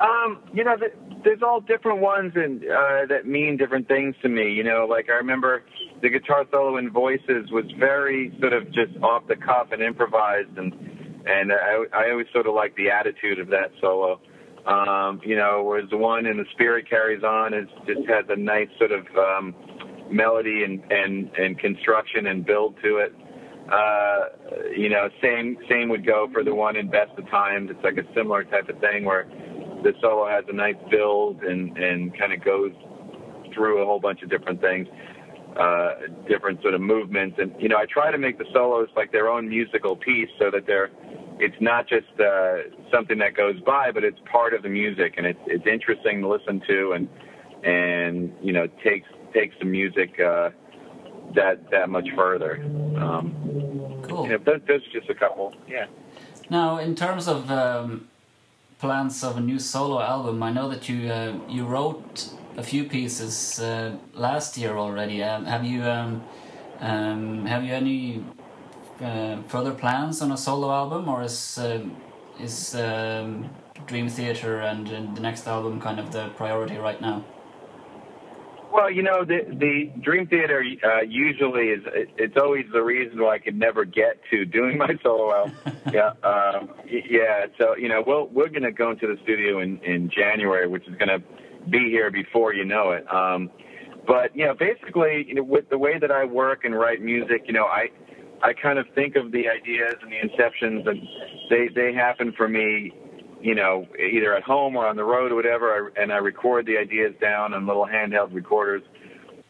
Um, 0.00 0.38
you 0.54 0.62
know, 0.62 0.76
there's 1.24 1.42
all 1.42 1.60
different 1.60 2.00
ones 2.00 2.32
and 2.36 2.62
uh, 2.62 3.06
that 3.08 3.26
mean 3.26 3.56
different 3.56 3.88
things 3.88 4.14
to 4.22 4.28
me. 4.28 4.52
You 4.52 4.62
know, 4.62 4.86
like 4.88 5.10
I 5.10 5.14
remember 5.14 5.64
the 6.00 6.08
guitar 6.08 6.46
solo 6.52 6.78
in 6.78 6.90
Voices 6.90 7.50
was 7.50 7.64
very 7.76 8.32
sort 8.40 8.52
of 8.52 8.66
just 8.66 8.96
off 9.02 9.26
the 9.26 9.34
cuff 9.34 9.72
and 9.72 9.82
improvised, 9.82 10.56
and 10.56 10.72
and 11.26 11.52
I, 11.52 11.84
I 11.92 12.10
always 12.12 12.28
sort 12.32 12.46
of 12.46 12.54
like 12.54 12.74
the 12.76 12.88
attitude 12.90 13.40
of 13.40 13.48
that 13.48 13.72
solo. 13.80 14.20
Um, 14.64 15.20
you 15.24 15.36
know, 15.36 15.64
whereas 15.64 15.90
the 15.90 15.96
one 15.96 16.24
in 16.24 16.36
the 16.36 16.46
Spirit 16.52 16.88
Carries 16.88 17.24
On 17.24 17.52
is 17.52 17.68
just 17.86 18.08
has 18.08 18.24
a 18.28 18.36
nice 18.36 18.68
sort 18.78 18.92
of 18.92 19.04
um, 19.16 19.54
melody 20.10 20.62
and 20.62 20.82
and 20.90 21.30
and 21.36 21.58
construction 21.58 22.28
and 22.28 22.46
build 22.46 22.76
to 22.82 22.98
it. 22.98 23.12
Uh, 23.70 24.20
you 24.76 24.88
know, 24.88 25.08
same 25.22 25.56
same 25.68 25.88
would 25.88 26.04
go 26.04 26.28
for 26.32 26.42
the 26.42 26.54
one 26.54 26.76
in 26.76 26.90
Best 26.90 27.12
of 27.16 27.28
Times. 27.30 27.70
It's 27.70 27.84
like 27.84 27.98
a 27.98 28.14
similar 28.14 28.44
type 28.44 28.68
of 28.68 28.78
thing 28.80 29.04
where 29.04 29.28
the 29.82 29.92
solo 30.00 30.28
has 30.28 30.44
a 30.48 30.52
nice 30.52 30.76
build 30.90 31.42
and 31.42 31.76
and 31.78 32.16
kind 32.18 32.32
of 32.32 32.44
goes 32.44 32.72
through 33.54 33.82
a 33.82 33.86
whole 33.86 34.00
bunch 34.00 34.22
of 34.22 34.30
different 34.30 34.60
things, 34.60 34.88
uh, 35.56 35.90
different 36.28 36.60
sort 36.62 36.74
of 36.74 36.80
movements. 36.80 37.36
And 37.38 37.54
you 37.60 37.68
know, 37.68 37.76
I 37.76 37.86
try 37.86 38.10
to 38.10 38.18
make 38.18 38.38
the 38.38 38.46
solos 38.52 38.88
like 38.96 39.12
their 39.12 39.28
own 39.28 39.48
musical 39.48 39.94
piece 39.96 40.28
so 40.38 40.50
that 40.50 40.66
they're 40.66 40.90
it's 41.40 41.56
not 41.60 41.88
just 41.88 42.08
uh, 42.20 42.56
something 42.92 43.18
that 43.18 43.34
goes 43.34 43.58
by, 43.60 43.90
but 43.92 44.04
it's 44.04 44.18
part 44.30 44.52
of 44.52 44.62
the 44.62 44.68
music, 44.68 45.14
and 45.16 45.26
it's 45.26 45.40
it's 45.46 45.66
interesting 45.66 46.20
to 46.20 46.28
listen 46.28 46.60
to, 46.68 46.92
and 46.92 47.08
and 47.64 48.32
you 48.42 48.52
know 48.52 48.66
takes 48.84 49.08
takes 49.32 49.54
the 49.58 49.64
music 49.64 50.18
uh, 50.20 50.50
that 51.34 51.70
that 51.70 51.88
much 51.88 52.08
further. 52.14 52.62
Um, 52.96 53.34
cool. 54.02 54.26
Know, 54.26 54.38
those, 54.38 54.60
those 54.66 54.80
are 54.86 54.92
just 54.92 55.10
a 55.10 55.14
couple. 55.14 55.54
Yeah. 55.68 55.86
Now, 56.48 56.78
in 56.78 56.94
terms 56.94 57.28
of 57.28 57.50
um, 57.50 58.08
plans 58.78 59.22
of 59.22 59.36
a 59.36 59.40
new 59.40 59.58
solo 59.58 60.00
album, 60.00 60.42
I 60.42 60.50
know 60.50 60.68
that 60.68 60.88
you 60.88 61.10
uh, 61.10 61.38
you 61.48 61.64
wrote 61.64 62.30
a 62.56 62.62
few 62.62 62.84
pieces 62.84 63.60
uh, 63.60 63.96
last 64.14 64.58
year 64.58 64.76
already. 64.76 65.22
Um, 65.22 65.44
have 65.44 65.64
you 65.64 65.82
um, 65.84 66.22
um, 66.80 67.46
have 67.46 67.64
you 67.64 67.72
any 67.72 68.24
uh, 69.00 69.42
further 69.48 69.72
plans 69.72 70.22
on 70.22 70.32
a 70.32 70.36
solo 70.36 70.70
album, 70.70 71.08
or 71.08 71.22
is 71.22 71.58
uh, 71.58 71.80
is 72.40 72.74
um, 72.74 73.50
Dream 73.86 74.08
Theater 74.08 74.60
and, 74.60 74.88
and, 74.88 75.16
the 75.16 75.20
next 75.20 75.46
album 75.46 75.80
kind 75.80 75.98
of 75.98 76.10
the 76.10 76.28
priority 76.36 76.76
right 76.76 77.00
now? 77.00 77.24
Well, 78.72 78.90
you 78.90 79.02
know, 79.02 79.24
the 79.24 79.40
the 79.48 79.90
Dream 80.00 80.26
Theater 80.26 80.62
uh, 80.84 81.00
usually 81.02 81.68
is 81.68 81.82
it's 82.16 82.36
always 82.40 82.66
the 82.72 82.82
reason 82.82 83.20
why 83.20 83.34
I 83.34 83.38
could 83.38 83.56
never 83.56 83.84
get 83.84 84.20
to 84.30 84.44
doing 84.44 84.78
my 84.84 84.96
solo 85.02 85.34
album. 85.34 85.56
yeah, 85.92 86.12
um, 86.22 86.70
yeah. 86.86 87.46
So 87.58 87.76
you 87.76 87.88
know, 87.88 88.02
we'll, 88.06 88.26
we're 88.28 88.48
going 88.48 88.62
to 88.62 88.72
go 88.72 88.90
into 88.90 89.06
the 89.06 89.16
studio 89.22 89.60
in 89.60 89.78
in 89.78 90.10
January, 90.10 90.68
which 90.68 90.86
is 90.86 90.94
going 90.96 91.08
to 91.08 91.22
be 91.68 91.90
here 91.90 92.10
before 92.10 92.54
you 92.54 92.64
know 92.64 92.92
it. 92.92 93.12
Um, 93.12 93.50
but 94.06 94.34
you 94.36 94.46
know, 94.46 94.54
basically, 94.54 95.24
you 95.26 95.34
know, 95.34 95.42
with 95.42 95.68
the 95.68 95.78
way 95.78 95.98
that 95.98 96.10
I 96.10 96.24
work 96.24 96.64
and 96.64 96.74
write 96.74 97.02
music, 97.02 97.42
you 97.46 97.52
know, 97.52 97.64
I 97.64 97.88
I 98.42 98.52
kind 98.52 98.78
of 98.78 98.86
think 98.94 99.16
of 99.16 99.32
the 99.32 99.48
ideas 99.48 99.94
and 100.02 100.12
the 100.12 100.16
inceptions, 100.16 100.88
and 100.88 101.00
they 101.50 101.68
they 101.74 101.92
happen 101.92 102.32
for 102.36 102.48
me, 102.48 102.92
you 103.40 103.54
know, 103.54 103.86
either 103.98 104.34
at 104.34 104.42
home 104.42 104.76
or 104.76 104.86
on 104.86 104.96
the 104.96 105.04
road 105.04 105.32
or 105.32 105.34
whatever. 105.34 105.92
and 105.96 106.12
I 106.12 106.16
record 106.16 106.66
the 106.66 106.76
ideas 106.78 107.14
down 107.20 107.54
on 107.54 107.66
little 107.66 107.86
handheld 107.86 108.34
recorders, 108.34 108.82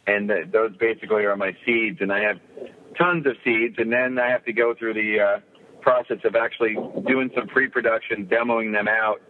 and 0.07 0.31
those 0.53 0.77
basically 0.77 1.25
are 1.25 1.37
my 1.37 1.57
seeds. 1.65 1.99
And 2.01 2.13
I 2.13 2.21
have 2.21 2.39
tons 2.97 3.27
of 3.27 3.35
seeds, 3.45 3.77
and 3.79 3.93
then 3.93 4.19
I 4.19 4.31
have 4.31 4.45
to 4.45 4.53
go 4.53 4.75
through 4.75 4.95
the 4.95 5.21
uh, 5.21 5.41
process 5.81 6.19
of 6.25 6.37
actually 6.37 6.77
doing 7.07 7.31
some 7.35 7.49
pre-production, 7.49 8.27
demoing 8.27 8.73
them 8.73 8.89
out, 8.89 9.21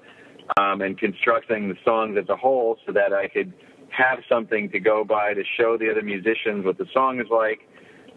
um, 0.59 0.83
and 0.83 0.99
constructing 0.99 1.69
the 1.69 1.76
songs 1.85 2.17
as 2.21 2.29
a 2.29 2.37
whole, 2.37 2.76
so 2.87 2.93
that 2.93 3.12
I 3.12 3.29
could 3.29 3.52
have 3.90 4.21
something 4.29 4.71
to 4.71 4.81
go 4.81 5.05
by 5.05 5.35
to 5.35 5.43
show 5.57 5.76
the 5.76 5.90
other 5.90 6.02
musicians 6.02 6.64
what 6.64 6.79
the 6.79 6.87
song 6.93 7.21
is 7.21 7.26
like 7.31 7.61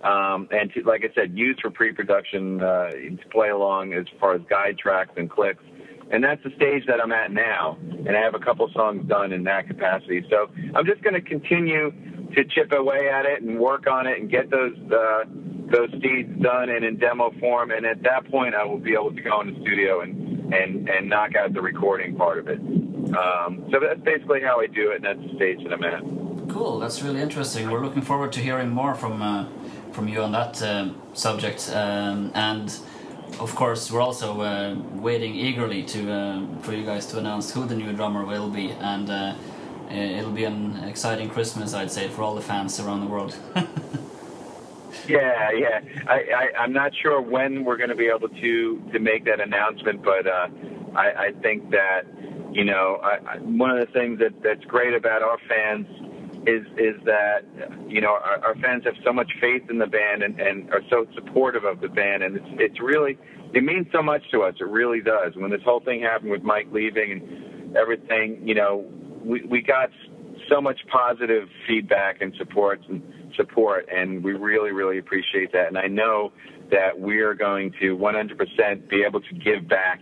um, 0.04 0.50
and 0.52 0.72
to, 0.74 0.84
like 0.84 1.04
I 1.04 1.14
said, 1.16 1.38
use 1.38 1.58
for 1.62 1.72
pre-production 1.72 2.62
uh, 2.62 2.92
to 2.92 3.30
play 3.32 3.50
along 3.50 3.94
as 3.94 4.06
far 4.20 4.36
as 4.36 4.42
guide 4.50 4.78
tracks 4.78 5.12
and 5.16 5.30
clicks. 5.30 5.64
And 6.12 6.24
that's 6.24 6.44
the 6.44 6.52
stage 6.56 6.86
that 6.88 7.02
I'm 7.02 7.12
at 7.12 7.32
now, 7.32 7.78
and 7.82 8.16
I 8.16 8.20
have 8.22 8.36
a 8.36 8.40
couple 8.40 8.70
songs 8.74 9.08
done 9.08 9.32
in 9.32 9.44
that 9.46 9.68
capacity. 9.68 10.26
So 10.30 10.50
I'm 10.76 10.86
just 10.86 11.02
going 11.02 11.16
to 11.16 11.22
continue 11.22 11.92
to 12.36 12.44
chip 12.46 12.72
away 12.72 13.10
at 13.10 13.26
it 13.26 13.42
and 13.42 13.60
work 13.60 13.88
on 13.88 14.08
it 14.08 14.20
and 14.20 14.30
get 14.30 14.50
those 14.50 14.76
uh, 14.92 15.24
those 15.72 15.90
seeds 16.02 16.42
done 16.42 16.70
and 16.70 16.86
in 16.86 16.98
demo 16.98 17.32
form. 17.40 17.72
And 17.72 17.86
at 17.86 18.04
that 18.04 18.30
point, 18.30 18.54
I 18.54 18.64
will 18.64 18.80
be 18.80 18.94
able 18.94 19.14
to 19.14 19.22
go 19.22 19.42
in 19.42 19.54
the 19.54 19.62
studio 19.62 20.02
and 20.02 20.54
and 20.54 20.90
and 20.90 21.10
knock 21.10 21.36
out 21.36 21.54
the 21.54 21.62
recording 21.62 22.16
part 22.16 22.38
of 22.40 22.48
it. 22.48 22.60
Um, 22.60 23.66
so 23.72 23.80
that's 23.80 24.02
basically 24.02 24.42
how 24.42 24.60
I 24.60 24.68
do 24.68 24.92
it, 24.92 25.04
and 25.04 25.06
that's 25.06 25.32
the 25.32 25.36
stage 25.36 25.64
that 25.64 25.74
I'm 25.74 25.84
at. 25.84 26.50
Cool. 26.50 26.80
That's 26.80 27.02
really 27.02 27.22
interesting. 27.22 27.72
We're 27.72 27.84
looking 27.84 28.02
forward 28.02 28.32
to 28.34 28.40
hearing 28.40 28.70
more 28.70 28.94
from. 28.94 29.22
Uh 29.22 29.48
from 29.94 30.08
you 30.08 30.22
on 30.22 30.32
that 30.32 30.62
um, 30.64 31.00
subject, 31.14 31.70
um, 31.74 32.32
and 32.34 32.78
of 33.40 33.56
course 33.56 33.92
we're 33.92 34.02
also 34.02 34.42
uh, 34.42 34.76
waiting 34.94 35.36
eagerly 35.36 35.84
to 35.84 36.12
uh, 36.12 36.42
for 36.62 36.74
you 36.74 36.86
guys 36.86 37.06
to 37.08 37.18
announce 37.18 37.54
who 37.54 37.66
the 37.66 37.76
new 37.76 37.92
drummer 37.94 38.26
will 38.26 38.50
be, 38.50 38.72
and 38.72 39.10
uh, 39.10 39.36
it'll 39.90 40.32
be 40.32 40.46
an 40.46 40.84
exciting 40.84 41.30
Christmas, 41.30 41.74
I'd 41.74 41.92
say, 41.92 42.08
for 42.08 42.24
all 42.24 42.36
the 42.36 42.42
fans 42.42 42.80
around 42.80 43.02
the 43.02 43.08
world. 43.08 43.36
yeah, 45.08 45.52
yeah. 45.52 45.82
I, 46.08 46.50
I, 46.58 46.64
am 46.64 46.74
not 46.74 46.94
sure 46.96 47.22
when 47.22 47.64
we're 47.64 47.78
going 47.78 47.90
to 47.90 47.96
be 47.96 48.08
able 48.08 48.30
to 48.30 48.82
to 48.92 49.00
make 49.00 49.26
that 49.26 49.40
announcement, 49.40 50.04
but 50.04 50.28
uh, 50.28 50.48
I, 50.96 51.26
I 51.28 51.32
think 51.42 51.72
that 51.72 52.04
you 52.52 52.66
know 52.66 53.00
I, 53.04 53.34
I, 53.34 53.38
one 53.38 53.72
of 53.72 53.80
the 53.80 53.92
things 53.92 54.20
that 54.20 54.42
that's 54.42 54.64
great 54.66 54.94
about 54.94 55.22
our 55.22 55.38
fans 55.48 55.88
is 56.48 56.66
is 56.78 56.96
that 57.06 57.46
you 57.88 58.02
know 58.02 58.10
our, 58.10 58.44
our 58.44 58.56
fans 58.56 58.84
have 58.86 58.96
so 59.04 59.14
much 59.14 59.32
faith 59.40 59.64
in 59.70 59.78
the 59.80 59.88
band 59.88 60.24
and, 60.24 60.40
and 60.40 60.70
are 60.72 60.82
so 60.90 61.06
supportive 61.16 61.64
of 61.64 61.80
the 61.82 61.88
band, 61.88 62.24
and 62.24 62.38
it's 62.38 62.46
it's 62.60 62.80
really 62.82 63.18
it 63.54 63.64
means 63.64 63.88
so 63.92 64.02
much 64.02 64.24
to 64.32 64.42
us. 64.42 64.56
It 64.60 64.68
really 64.68 65.02
does. 65.02 65.36
When 65.36 65.52
this 65.52 65.62
whole 65.64 65.80
thing 65.80 66.02
happened 66.02 66.32
with 66.32 66.44
Mike 66.44 66.68
leaving 66.72 67.12
and 67.12 67.78
everything, 67.78 68.42
you 68.48 68.56
know, 68.56 68.86
we 69.24 69.44
we 69.46 69.62
got 69.62 69.90
so 70.50 70.60
much 70.60 70.80
positive 70.92 71.48
feedback 71.68 72.22
and 72.22 72.34
support 72.38 72.82
and 72.90 73.02
support, 73.36 73.88
and 73.94 74.24
we 74.24 74.34
really 74.34 74.72
really 74.72 74.98
appreciate 74.98 75.52
that. 75.54 75.68
And 75.68 75.78
I 75.78 75.88
know 75.88 76.34
that 76.72 77.00
we 77.00 77.20
are 77.20 77.34
going 77.34 77.72
to 77.80 77.96
100% 77.96 78.90
be 78.90 79.04
able 79.04 79.22
to 79.22 79.34
give 79.36 79.68
back 79.68 80.02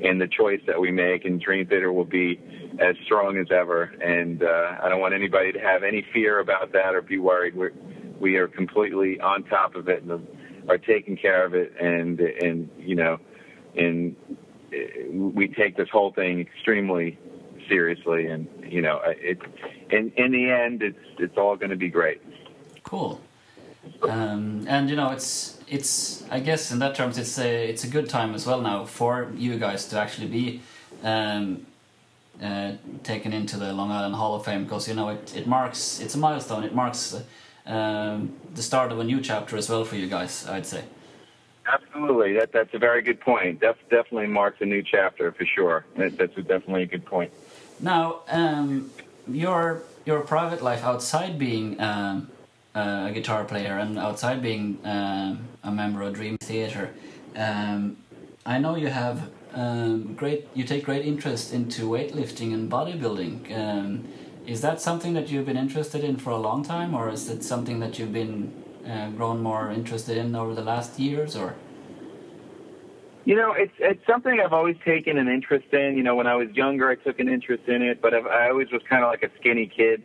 in 0.00 0.18
the 0.18 0.26
choice 0.26 0.60
that 0.66 0.80
we 0.80 0.90
make, 0.90 1.24
and 1.24 1.40
Dream 1.40 1.66
Theater 1.66 1.92
will 1.92 2.04
be 2.04 2.40
as 2.78 2.96
strong 3.04 3.36
as 3.38 3.48
ever. 3.50 3.84
And 4.02 4.42
uh, 4.42 4.76
I 4.82 4.88
don't 4.88 5.00
want 5.00 5.14
anybody 5.14 5.52
to 5.52 5.60
have 5.60 5.82
any 5.82 6.04
fear 6.12 6.40
about 6.40 6.72
that 6.72 6.94
or 6.94 7.02
be 7.02 7.18
worried. 7.18 7.54
We're, 7.54 7.72
we 8.18 8.36
are 8.36 8.48
completely 8.48 9.20
on 9.20 9.44
top 9.44 9.74
of 9.74 9.88
it 9.88 10.02
and 10.02 10.26
are 10.68 10.78
taking 10.78 11.16
care 11.16 11.44
of 11.44 11.54
it. 11.54 11.74
And 11.80 12.20
and 12.20 12.70
you 12.78 12.94
know, 12.94 13.18
and 13.76 14.16
uh, 14.72 15.10
we 15.10 15.48
take 15.48 15.76
this 15.76 15.88
whole 15.90 16.12
thing 16.12 16.40
extremely 16.40 17.18
seriously. 17.68 18.26
And 18.26 18.48
you 18.68 18.82
know, 18.82 19.00
it 19.04 19.38
in 19.90 20.12
in 20.16 20.32
the 20.32 20.50
end, 20.50 20.82
it's 20.82 20.98
it's 21.18 21.36
all 21.36 21.56
going 21.56 21.70
to 21.70 21.76
be 21.76 21.88
great. 21.88 22.22
Cool. 22.82 23.20
Um, 24.02 24.64
and 24.68 24.88
you 24.88 24.96
know, 24.96 25.10
it's 25.10 25.58
it's 25.72 26.22
I 26.30 26.38
guess 26.40 26.70
in 26.70 26.78
that 26.80 26.94
terms, 26.94 27.16
it's 27.18 27.38
a 27.38 27.68
it's 27.70 27.82
a 27.82 27.88
good 27.88 28.08
time 28.08 28.34
as 28.34 28.46
well 28.46 28.60
now 28.60 28.84
for 28.84 29.32
you 29.36 29.58
guys 29.58 29.86
to 29.88 29.98
actually 29.98 30.28
be 30.28 30.60
um, 31.02 31.66
uh, 32.42 32.72
taken 33.02 33.32
into 33.32 33.56
the 33.56 33.72
Long 33.72 33.90
Island 33.90 34.14
Hall 34.14 34.34
of 34.34 34.44
Fame 34.44 34.64
because 34.64 34.86
you 34.86 34.94
know 34.94 35.08
it, 35.08 35.34
it 35.34 35.46
marks 35.46 35.98
it's 36.00 36.14
a 36.14 36.18
milestone. 36.18 36.62
It 36.62 36.74
marks 36.74 37.14
uh, 37.14 37.70
um, 37.70 38.34
the 38.54 38.62
start 38.62 38.92
of 38.92 38.98
a 38.98 39.04
new 39.04 39.20
chapter 39.20 39.56
as 39.56 39.68
well 39.70 39.84
for 39.84 39.96
you 39.96 40.08
guys. 40.08 40.46
I'd 40.46 40.66
say. 40.66 40.84
Absolutely, 41.66 42.34
that 42.34 42.52
that's 42.52 42.74
a 42.74 42.78
very 42.78 43.02
good 43.02 43.20
point. 43.20 43.60
That 43.60 43.76
definitely 43.88 44.26
marks 44.26 44.60
a 44.60 44.66
new 44.66 44.82
chapter 44.82 45.32
for 45.32 45.46
sure. 45.46 45.86
That, 45.96 46.18
that's 46.18 46.36
a, 46.36 46.42
definitely 46.42 46.82
a 46.82 46.86
good 46.94 47.06
point. 47.06 47.32
Now, 47.80 48.20
um, 48.28 48.90
your 49.26 49.82
your 50.04 50.20
private 50.20 50.62
life 50.62 50.84
outside 50.84 51.38
being 51.38 51.80
um, 51.80 52.28
uh, 52.74 53.06
a 53.08 53.12
guitar 53.12 53.44
player 53.44 53.78
and 53.78 53.98
outside 53.98 54.42
being 54.42 54.84
uh, 54.84 55.36
a 55.62 55.70
member 55.70 56.02
of 56.02 56.14
Dream 56.14 56.38
Theater, 56.38 56.92
um, 57.36 57.96
I 58.44 58.58
know 58.58 58.76
you 58.76 58.88
have 58.88 59.30
um, 59.54 60.14
great. 60.14 60.48
You 60.54 60.64
take 60.64 60.84
great 60.84 61.04
interest 61.04 61.52
into 61.52 61.88
weightlifting 61.88 62.54
and 62.54 62.70
bodybuilding. 62.70 63.56
Um, 63.56 64.08
is 64.46 64.60
that 64.62 64.80
something 64.80 65.12
that 65.12 65.30
you've 65.30 65.46
been 65.46 65.56
interested 65.56 66.02
in 66.02 66.16
for 66.16 66.30
a 66.30 66.38
long 66.38 66.64
time, 66.64 66.94
or 66.94 67.08
is 67.08 67.28
it 67.28 67.44
something 67.44 67.78
that 67.80 67.98
you've 67.98 68.12
been 68.12 68.52
uh, 68.86 69.10
grown 69.10 69.40
more 69.40 69.70
interested 69.70 70.16
in 70.16 70.34
over 70.34 70.54
the 70.54 70.62
last 70.62 70.98
years, 70.98 71.36
or? 71.36 71.54
You 73.24 73.36
know, 73.36 73.52
it's 73.52 73.74
it's 73.78 74.04
something 74.06 74.40
I've 74.40 74.52
always 74.52 74.76
taken 74.84 75.16
an 75.18 75.28
interest 75.28 75.66
in. 75.72 75.96
You 75.96 76.02
know, 76.02 76.16
when 76.16 76.26
I 76.26 76.34
was 76.34 76.48
younger, 76.50 76.88
I 76.90 76.96
took 76.96 77.20
an 77.20 77.28
interest 77.28 77.68
in 77.68 77.82
it, 77.82 78.02
but 78.02 78.14
I've, 78.14 78.26
I 78.26 78.48
always 78.48 78.70
was 78.72 78.82
kind 78.88 79.04
of 79.04 79.10
like 79.10 79.22
a 79.22 79.30
skinny 79.38 79.66
kid. 79.66 80.02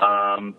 Um, 0.00 0.56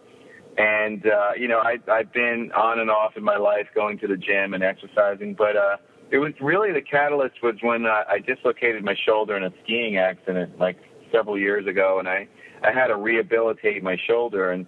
and 0.60 1.06
uh, 1.08 1.32
you 1.38 1.48
know, 1.48 1.60
I, 1.60 1.78
I've 1.90 2.12
been 2.12 2.52
on 2.52 2.80
and 2.80 2.92
off 2.92 3.16
in 3.16 3.24
my 3.24 3.38
life 3.38 3.68
going 3.74 3.98
to 4.00 4.08
the 4.08 4.18
gym 4.18 4.54
and 4.54 4.62
exercising, 4.62 5.34
but 5.34 5.56
uh, 5.56 5.78
it 6.12 6.18
was 6.18 6.34
really 6.42 6.74
the 6.74 6.82
catalyst 6.82 7.42
was 7.42 7.56
when 7.62 7.86
uh, 7.86 8.04
I 8.10 8.20
dislocated 8.20 8.84
my 8.84 8.96
shoulder 9.06 9.38
in 9.38 9.46
a 9.46 9.52
skiing 9.64 9.98
accident 9.98 10.60
like 10.60 10.78
several 11.14 11.40
years 11.40 11.66
ago, 11.66 12.00
and 12.00 12.10
I 12.10 12.28
I 12.62 12.74
had 12.74 12.88
to 12.88 12.98
rehabilitate 12.98 13.82
my 13.84 13.98
shoulder, 14.06 14.52
and 14.52 14.66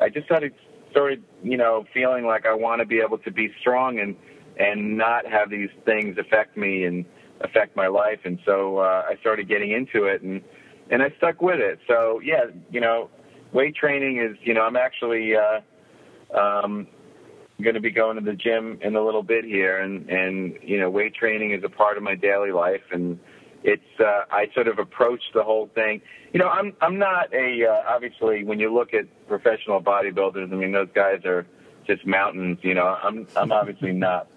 I 0.00 0.10
just 0.10 0.26
started 0.26 0.54
started 0.92 1.24
you 1.42 1.56
know 1.56 1.86
feeling 1.92 2.24
like 2.24 2.46
I 2.46 2.54
want 2.54 2.80
to 2.80 2.86
be 2.86 3.00
able 3.00 3.18
to 3.18 3.30
be 3.32 3.52
strong 3.60 3.98
and 3.98 4.14
and 4.60 4.96
not 4.96 5.26
have 5.26 5.50
these 5.50 5.70
things 5.84 6.18
affect 6.18 6.56
me 6.56 6.84
and 6.84 7.04
affect 7.40 7.74
my 7.74 7.88
life, 7.88 8.20
and 8.24 8.38
so 8.46 8.78
uh, 8.78 9.06
I 9.10 9.16
started 9.20 9.48
getting 9.48 9.72
into 9.72 10.04
it, 10.04 10.22
and 10.22 10.40
and 10.92 11.02
I 11.02 11.12
stuck 11.16 11.42
with 11.42 11.58
it. 11.58 11.80
So 11.88 12.20
yeah, 12.22 12.44
you 12.70 12.80
know, 12.80 13.10
weight 13.52 13.76
training 13.76 14.18
is, 14.18 14.36
you 14.42 14.54
know, 14.54 14.62
I'm 14.62 14.76
actually 14.76 15.34
uh, 15.36 15.60
um, 16.36 16.86
going 17.60 17.74
to 17.74 17.80
be 17.80 17.90
going 17.90 18.16
to 18.16 18.24
the 18.24 18.34
gym 18.34 18.78
in 18.82 18.96
a 18.96 19.04
little 19.04 19.22
bit 19.22 19.44
here, 19.44 19.78
and 19.78 20.08
and 20.08 20.58
you 20.62 20.80
know, 20.80 20.90
weight 20.90 21.14
training 21.14 21.52
is 21.52 21.62
a 21.64 21.68
part 21.68 21.96
of 21.96 22.02
my 22.02 22.14
daily 22.14 22.52
life, 22.52 22.82
and 22.90 23.18
it's 23.62 24.00
uh, 24.00 24.24
I 24.30 24.48
sort 24.54 24.68
of 24.68 24.78
approach 24.78 25.22
the 25.34 25.42
whole 25.42 25.68
thing. 25.74 26.00
You 26.32 26.40
know, 26.40 26.48
I'm 26.48 26.74
I'm 26.80 26.98
not 26.98 27.32
a 27.32 27.66
uh, 27.66 27.94
obviously 27.94 28.44
when 28.44 28.58
you 28.58 28.72
look 28.72 28.94
at 28.94 29.06
professional 29.28 29.82
bodybuilders, 29.82 30.52
I 30.52 30.56
mean 30.56 30.72
those 30.72 30.88
guys 30.94 31.24
are 31.24 31.46
just 31.86 32.06
mountains. 32.06 32.58
You 32.62 32.74
know, 32.74 32.86
I'm 32.86 33.26
I'm 33.36 33.52
obviously 33.52 33.92
not 34.08 34.28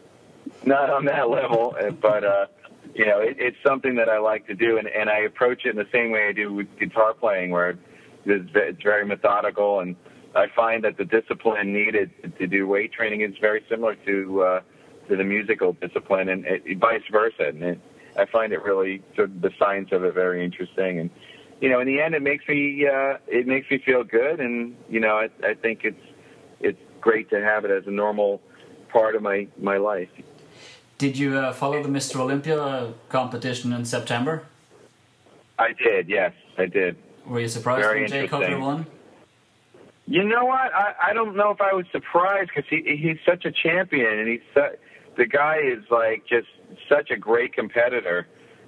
not 0.65 0.89
on 0.89 1.05
that 1.05 1.29
level, 1.29 1.75
but 2.01 2.23
uh, 2.23 2.45
you 2.93 3.05
know, 3.05 3.19
it, 3.19 3.37
it's 3.39 3.57
something 3.65 3.95
that 3.95 4.09
I 4.09 4.19
like 4.19 4.47
to 4.47 4.55
do, 4.55 4.77
and 4.77 4.87
and 4.87 5.09
I 5.09 5.19
approach 5.19 5.65
it 5.65 5.69
in 5.69 5.77
the 5.77 5.87
same 5.91 6.11
way 6.11 6.27
I 6.27 6.33
do 6.33 6.53
with 6.53 6.67
guitar 6.77 7.13
playing, 7.13 7.51
where 7.51 7.77
it's, 8.25 8.81
very 8.81 9.05
methodical, 9.05 9.79
and 9.79 9.95
I 10.35 10.47
find 10.55 10.83
that 10.83 10.97
the 10.97 11.05
discipline 11.05 11.73
needed 11.73 12.11
to 12.37 12.47
do 12.47 12.67
weight 12.67 12.91
training 12.91 13.21
is 13.21 13.37
very 13.39 13.63
similar 13.69 13.95
to 14.05 14.41
uh, 14.41 14.61
to 15.07 15.15
the 15.15 15.23
musical 15.23 15.73
discipline, 15.73 16.29
and 16.29 16.45
it, 16.45 16.77
vice 16.77 17.03
versa. 17.11 17.47
And 17.47 17.63
it, 17.63 17.79
I 18.17 18.25
find 18.25 18.53
it 18.53 18.63
really 18.63 19.01
sort 19.15 19.29
of 19.29 19.41
the 19.41 19.51
science 19.59 19.89
of 19.91 20.03
it 20.03 20.13
very 20.13 20.43
interesting, 20.43 20.99
and 20.99 21.09
you 21.61 21.69
know, 21.69 21.79
in 21.79 21.87
the 21.87 22.01
end, 22.01 22.15
it 22.15 22.21
makes 22.21 22.47
me 22.47 22.87
uh, 22.87 23.17
it 23.27 23.47
makes 23.47 23.69
me 23.69 23.77
feel 23.77 24.03
good, 24.03 24.39
and 24.39 24.75
you 24.89 24.99
know, 24.99 25.17
I, 25.17 25.29
I 25.43 25.53
think 25.53 25.83
it's 25.83 26.05
it's 26.59 26.79
great 27.01 27.29
to 27.29 27.41
have 27.41 27.65
it 27.65 27.71
as 27.71 27.87
a 27.87 27.91
normal 27.91 28.41
part 28.89 29.15
of 29.15 29.21
my 29.21 29.47
my 29.57 29.77
life. 29.77 30.09
Did 30.97 31.17
you 31.17 31.37
uh, 31.37 31.51
follow 31.53 31.83
the 31.83 31.89
Mr. 31.89 32.17
Olympia 32.17 32.93
competition 33.09 33.73
in 33.73 33.83
September? 33.85 34.43
I 35.59 35.73
did. 35.73 36.09
Yes, 36.09 36.33
I 36.57 36.65
did. 36.65 36.95
Were 37.27 37.39
you 37.39 37.47
surprised 37.47 37.83
Very 37.83 38.01
when 38.01 38.09
Jay 38.09 38.27
Cutler 38.27 38.59
won? 38.59 38.85
You 40.07 40.23
know 40.23 40.45
what? 40.45 40.73
I, 40.73 40.93
I 41.09 41.13
don't 41.13 41.35
know 41.35 41.49
if 41.49 41.61
I 41.61 41.73
was 41.73 41.85
surprised 41.91 42.51
because 42.55 42.69
he 42.69 42.95
he's 42.95 43.17
such 43.25 43.45
a 43.45 43.51
champion 43.51 44.19
and 44.19 44.27
he's 44.27 44.41
su- 44.53 44.77
the 45.17 45.25
guy 45.25 45.57
is 45.57 45.83
like 45.89 46.23
just 46.27 46.47
such 46.87 47.09
a 47.09 47.17
great 47.17 47.53
competitor. 47.53 48.27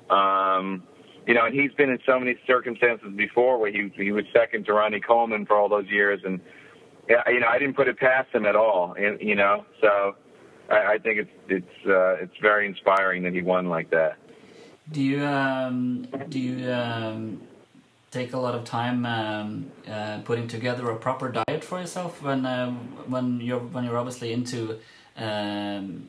Um, 0.09 0.83
you 1.27 1.33
know, 1.33 1.45
and 1.45 1.53
he's 1.53 1.71
been 1.73 1.89
in 1.89 1.99
so 2.05 2.17
many 2.17 2.37
circumstances 2.47 3.09
before 3.15 3.59
where 3.59 3.71
he 3.71 3.91
he 3.95 4.11
was 4.11 4.25
second 4.33 4.65
to 4.65 4.73
Ronnie 4.73 5.01
Coleman 5.01 5.45
for 5.45 5.55
all 5.55 5.69
those 5.69 5.87
years, 5.87 6.21
and 6.25 6.39
yeah, 7.09 7.21
you 7.27 7.39
know, 7.39 7.47
I 7.47 7.59
didn't 7.59 7.75
put 7.75 7.87
it 7.87 7.97
past 7.97 8.33
him 8.33 8.45
at 8.45 8.55
all. 8.55 8.93
And, 8.97 9.19
you 9.21 9.35
know, 9.35 9.65
so 9.81 10.15
I, 10.69 10.93
I 10.93 10.97
think 10.97 11.19
it's 11.19 11.31
it's 11.49 11.87
uh, 11.87 12.23
it's 12.23 12.37
very 12.41 12.65
inspiring 12.65 13.23
that 13.23 13.33
he 13.33 13.41
won 13.41 13.69
like 13.69 13.89
that. 13.91 14.17
Do 14.91 15.01
you 15.01 15.23
um, 15.23 16.07
do 16.29 16.39
you 16.39 16.71
um, 16.71 17.41
take 18.11 18.33
a 18.33 18.37
lot 18.37 18.55
of 18.55 18.63
time 18.63 19.05
um, 19.05 19.71
uh, 19.89 20.19
putting 20.19 20.47
together 20.47 20.89
a 20.89 20.95
proper 20.95 21.29
diet 21.29 21.63
for 21.63 21.79
yourself 21.79 22.21
when 22.21 22.45
um, 22.45 22.75
when 23.07 23.41
you're 23.41 23.59
when 23.59 23.83
you're 23.83 23.97
obviously 23.97 24.31
into 24.31 24.77
um, 25.17 26.07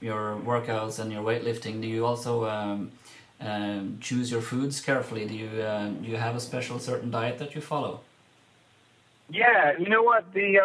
your 0.00 0.36
workouts 0.44 0.98
and 0.98 1.12
your 1.12 1.22
weightlifting. 1.22 1.80
Do 1.80 1.88
you 1.88 2.06
also 2.06 2.46
um, 2.46 2.92
um, 3.40 3.98
choose 4.00 4.30
your 4.30 4.42
foods 4.42 4.80
carefully? 4.80 5.26
Do 5.26 5.34
you 5.34 5.62
uh, 5.62 5.88
do 5.88 6.08
you 6.08 6.16
have 6.16 6.36
a 6.36 6.40
special 6.40 6.78
certain 6.78 7.10
diet 7.10 7.38
that 7.38 7.54
you 7.54 7.60
follow? 7.60 8.00
Yeah, 9.28 9.78
you 9.78 9.88
know 9.88 10.02
what 10.02 10.32
the 10.32 10.58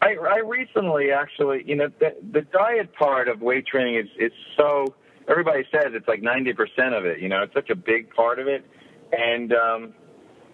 I 0.00 0.14
I 0.14 0.38
recently 0.38 1.10
actually 1.10 1.64
you 1.66 1.74
know 1.74 1.88
the 1.98 2.14
the 2.32 2.42
diet 2.42 2.94
part 2.94 3.28
of 3.28 3.40
weight 3.40 3.66
training 3.66 3.96
is 3.96 4.08
is 4.18 4.32
so 4.56 4.94
everybody 5.26 5.64
says 5.72 5.92
it's 5.92 6.06
like 6.06 6.22
ninety 6.22 6.52
percent 6.52 6.94
of 6.94 7.04
it. 7.04 7.18
You 7.18 7.28
know, 7.28 7.42
it's 7.42 7.54
such 7.54 7.70
a 7.70 7.76
big 7.76 8.14
part 8.14 8.38
of 8.38 8.46
it 8.46 8.64
and, 9.12 9.52
um, 9.52 9.94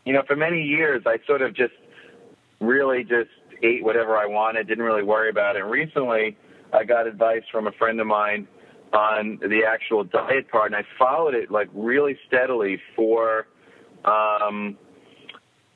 you 0.05 0.12
know, 0.12 0.23
for 0.27 0.37
many 0.37 0.62
years, 0.62 1.03
I 1.07 1.17
sort 1.27 1.43
of 1.43 1.55
just 1.55 1.73
really 2.61 3.03
just 3.03 3.31
ate 3.62 3.83
whatever 3.83 4.17
I 4.17 4.27
wanted, 4.27 4.69
didn't 4.69 4.85
really 4.85 5.03
worry 5.03 5.31
about 5.31 5.57
it. 5.57 5.62
And 5.62 5.71
recently, 5.71 6.37
I 6.73 6.85
got 6.85 7.07
advice 7.07 7.43
from 7.51 7.67
a 7.67 7.73
friend 7.73 8.01
of 8.01 8.07
mine 8.07 8.47
on 8.93 9.38
the 9.40 9.62
actual 9.67 10.05
diet 10.05 10.49
part, 10.51 10.73
and 10.73 10.77
I 10.77 10.87
followed 10.99 11.35
it 11.35 11.51
like 11.51 11.69
really 11.75 12.17
steadily 12.27 12.79
for, 12.95 13.47
um, 14.05 14.77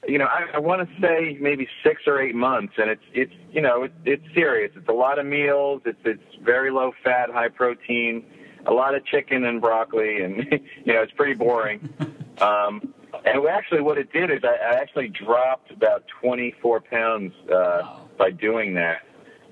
you 0.07 0.19
know, 0.19 0.27
I, 0.27 0.57
I 0.57 0.59
want 0.59 0.89
to 0.89 1.01
say 1.01 1.37
maybe 1.41 1.67
six 1.83 2.03
or 2.07 2.21
eight 2.21 2.35
months, 2.35 2.75
and 2.79 2.89
it's 2.91 3.03
it's 3.13 3.33
you 3.51 3.61
know 3.61 3.85
it, 3.85 3.93
it's 4.05 4.23
serious. 4.35 4.73
It's 4.77 4.89
a 4.89 4.93
lot 4.93 5.19
of 5.19 5.27
meals. 5.27 5.83
It's 5.85 5.99
it's 6.05 6.23
very 6.45 6.71
low 6.71 6.93
fat, 7.03 7.31
high 7.31 7.49
protein, 7.49 8.25
a 8.67 8.73
lot 8.73 8.95
of 8.95 9.05
chicken 9.07 9.45
and 9.45 9.61
broccoli, 9.61 10.23
and 10.23 10.37
you 10.85 10.93
know 10.95 11.03
it's 11.03 11.13
pretty 11.13 11.35
boring. 11.35 11.89
Um, 12.41 12.95
and 13.25 13.47
actually, 13.47 13.81
what 13.81 13.99
it 13.99 14.13
did 14.13 14.31
is 14.31 14.41
I, 14.45 14.75
I 14.75 14.81
actually 14.81 15.09
dropped 15.09 15.71
about 15.71 16.05
24 16.21 16.81
pounds 16.81 17.33
uh, 17.45 17.53
wow. 17.53 18.09
by 18.17 18.31
doing 18.31 18.75
that. 18.75 19.03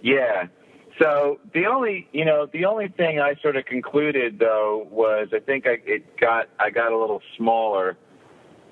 Yeah. 0.02 0.46
So 0.98 1.40
the 1.52 1.66
only, 1.66 2.08
you 2.12 2.24
know, 2.24 2.46
the 2.52 2.64
only 2.64 2.88
thing 2.88 3.20
I 3.20 3.34
sort 3.42 3.56
of 3.56 3.66
concluded 3.66 4.38
though 4.38 4.86
was 4.90 5.28
I 5.34 5.40
think 5.40 5.66
I 5.66 5.78
it 5.84 6.16
got 6.18 6.48
I 6.58 6.70
got 6.70 6.92
a 6.92 6.98
little 6.98 7.20
smaller 7.36 7.98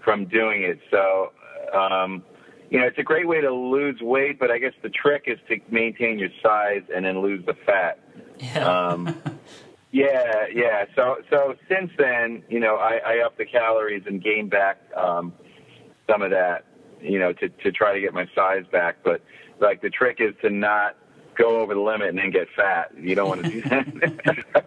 from 0.03 0.27
doing 0.27 0.62
it. 0.62 0.79
So, 0.90 1.33
um, 1.74 2.22
you 2.70 2.79
know, 2.81 2.87
it's 2.87 2.98
a 2.98 3.03
great 3.03 3.29
way 3.29 3.40
to 3.40 3.53
lose 3.53 4.00
weight, 4.00 4.38
but 4.38 4.50
I 4.50 4.59
guess 4.59 4.72
the 4.83 4.88
trick 4.88 5.24
is 5.27 5.38
to 5.48 5.59
maintain 5.70 6.18
your 6.18 6.31
size 6.42 6.83
and 6.94 7.05
then 7.05 7.20
lose 7.20 7.44
the 7.44 7.55
fat. 7.66 7.98
Yeah. 8.38 8.66
Um, 8.66 9.22
Yeah, 9.94 10.46
yeah. 10.52 10.87
So 10.96 11.18
so 11.30 11.54
since 11.68 11.88
then, 11.96 12.42
you 12.48 12.59
know, 12.59 12.74
I, 12.74 12.96
I 12.96 13.24
upped 13.24 13.38
the 13.38 13.44
calories 13.44 14.02
and 14.07 14.20
gained 14.20 14.50
back 14.50 14.80
um, 14.96 15.33
some 16.11 16.20
of 16.20 16.33
that, 16.33 16.64
you 17.00 17.20
know, 17.20 17.33
to 17.35 17.48
to 17.48 17.70
try 17.70 17.94
to 17.94 18.00
get 18.00 18.12
my 18.12 18.28
size 18.35 18.64
back. 18.72 18.96
But 19.04 19.22
like 19.61 19.83
the 19.83 19.90
trick 19.90 20.16
is 20.18 20.35
to 20.42 20.50
not 20.50 20.96
go 21.38 21.61
over 21.61 21.74
the 21.74 21.80
limit 21.80 22.09
and 22.09 22.18
then 22.18 22.33
get 22.33 22.48
fat. 22.57 22.90
You 23.00 23.14
don't 23.14 23.28
want 23.28 23.44
to 23.44 23.50
do 23.52 23.62
that. 23.62 24.64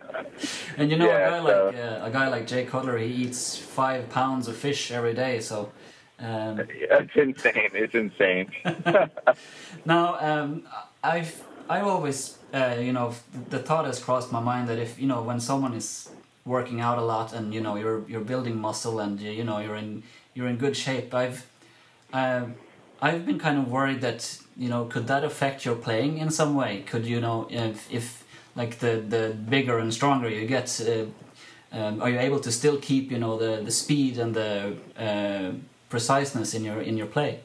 and 0.77 0.89
you 0.89 0.97
know, 0.97 1.07
yeah, 1.07 1.27
a 1.27 1.29
guy 1.29 1.37
so, 1.39 1.65
like 1.65 1.75
uh, 1.75 2.05
a 2.05 2.09
guy 2.09 2.27
like 2.29 2.47
Jay 2.47 2.63
Cutler, 2.63 2.97
he 2.97 3.07
eats 3.07 3.57
five 3.57 4.09
pounds 4.09 4.47
of 4.47 4.55
fish 4.55 4.91
every 4.91 5.13
day. 5.13 5.41
So 5.41 5.73
um, 6.19 6.61
it's 6.69 7.15
insane. 7.17 7.71
It's 7.73 7.93
insane. 7.93 8.49
now, 9.85 10.17
um, 10.21 10.63
I've 11.03 11.43
I 11.69 11.81
always, 11.81 12.37
uh, 12.53 12.77
you 12.79 12.93
know, 12.93 13.13
the 13.49 13.59
thought 13.59 13.85
has 13.85 13.99
crossed 13.99 14.31
my 14.31 14.39
mind 14.39 14.69
that 14.69 14.79
if 14.79 14.99
you 14.99 15.07
know 15.07 15.21
when 15.21 15.39
someone 15.39 15.73
is 15.73 16.09
working 16.45 16.79
out 16.79 16.97
a 16.97 17.01
lot 17.01 17.33
and 17.33 17.53
you 17.53 17.59
know 17.59 17.75
you're 17.75 18.07
you're 18.07 18.21
building 18.21 18.57
muscle 18.57 18.99
and 18.99 19.19
you 19.19 19.43
know 19.43 19.59
you're 19.59 19.75
in 19.75 20.03
you're 20.33 20.47
in 20.47 20.57
good 20.57 20.77
shape, 20.77 21.13
I've 21.13 21.45
uh, 22.13 22.45
I've 23.01 23.25
been 23.25 23.39
kind 23.39 23.57
of 23.57 23.69
worried 23.69 24.01
that 24.01 24.39
you 24.55 24.69
know 24.69 24.85
could 24.85 25.07
that 25.07 25.23
affect 25.23 25.65
your 25.65 25.75
playing 25.75 26.19
in 26.19 26.31
some 26.31 26.55
way? 26.55 26.83
Could 26.85 27.05
you 27.05 27.19
know 27.19 27.47
if 27.49 27.91
if 27.91 28.23
like 28.55 28.79
the 28.79 29.03
the 29.07 29.35
bigger 29.49 29.77
and 29.77 29.93
stronger 29.93 30.29
you 30.29 30.47
get, 30.47 30.81
uh, 30.81 31.05
um, 31.77 32.01
are 32.01 32.09
you 32.09 32.19
able 32.19 32.39
to 32.39 32.51
still 32.51 32.77
keep 32.77 33.11
you 33.11 33.19
know 33.19 33.37
the 33.37 33.61
the 33.63 33.71
speed 33.71 34.17
and 34.17 34.33
the 34.33 34.77
uh, 34.97 35.51
preciseness 35.89 36.53
in 36.53 36.63
your 36.63 36.81
in 36.81 36.97
your 36.97 37.07
play? 37.07 37.39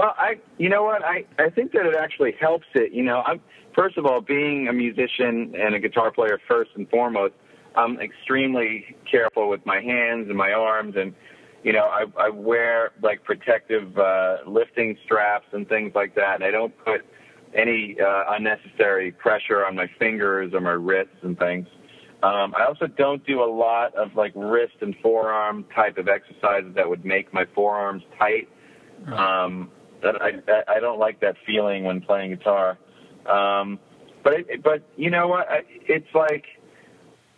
Well, 0.00 0.14
I, 0.16 0.36
you 0.56 0.70
know 0.70 0.82
what, 0.82 1.04
I, 1.04 1.26
I 1.38 1.50
think 1.50 1.72
that 1.72 1.84
it 1.84 1.94
actually 1.94 2.32
helps 2.40 2.64
it. 2.74 2.90
You 2.90 3.02
know, 3.02 3.22
I'm 3.26 3.38
first 3.76 3.98
of 3.98 4.06
all 4.06 4.22
being 4.22 4.66
a 4.66 4.72
musician 4.72 5.52
and 5.54 5.74
a 5.74 5.78
guitar 5.78 6.10
player 6.10 6.40
first 6.48 6.70
and 6.74 6.88
foremost. 6.88 7.34
I'm 7.76 8.00
extremely 8.00 8.96
careful 9.10 9.50
with 9.50 9.60
my 9.66 9.78
hands 9.78 10.28
and 10.30 10.38
my 10.38 10.52
arms, 10.52 10.94
and 10.96 11.12
you 11.62 11.74
know, 11.74 11.84
I, 11.84 12.06
I 12.18 12.30
wear 12.30 12.92
like 13.02 13.24
protective 13.24 13.98
uh, 13.98 14.38
lifting 14.46 14.96
straps 15.04 15.44
and 15.52 15.68
things 15.68 15.92
like 15.94 16.14
that, 16.14 16.36
and 16.36 16.44
I 16.44 16.50
don't 16.50 16.72
put 16.82 17.02
any 17.54 17.98
uh, 18.00 18.22
unnecessary 18.30 19.12
pressure 19.12 19.66
on 19.66 19.76
my 19.76 19.86
fingers 19.98 20.54
or 20.54 20.62
my 20.62 20.70
wrists 20.70 21.16
and 21.20 21.38
things. 21.38 21.66
Um, 22.22 22.54
I 22.56 22.64
also 22.66 22.86
don't 22.86 23.22
do 23.26 23.42
a 23.42 23.50
lot 23.52 23.94
of 23.96 24.14
like 24.16 24.32
wrist 24.34 24.76
and 24.80 24.96
forearm 25.02 25.66
type 25.74 25.98
of 25.98 26.08
exercises 26.08 26.74
that 26.74 26.88
would 26.88 27.04
make 27.04 27.34
my 27.34 27.44
forearms 27.54 28.02
tight. 28.18 28.48
Um, 29.06 29.70
that 30.02 30.20
I 30.20 30.32
that, 30.46 30.68
I 30.68 30.80
don't 30.80 30.98
like 30.98 31.20
that 31.20 31.36
feeling 31.46 31.84
when 31.84 32.00
playing 32.00 32.30
guitar. 32.30 32.78
Um, 33.26 33.78
but 34.22 34.34
it, 34.34 34.62
but 34.62 34.82
you 34.96 35.10
know 35.10 35.28
what? 35.28 35.46
It's 35.86 36.14
like 36.14 36.46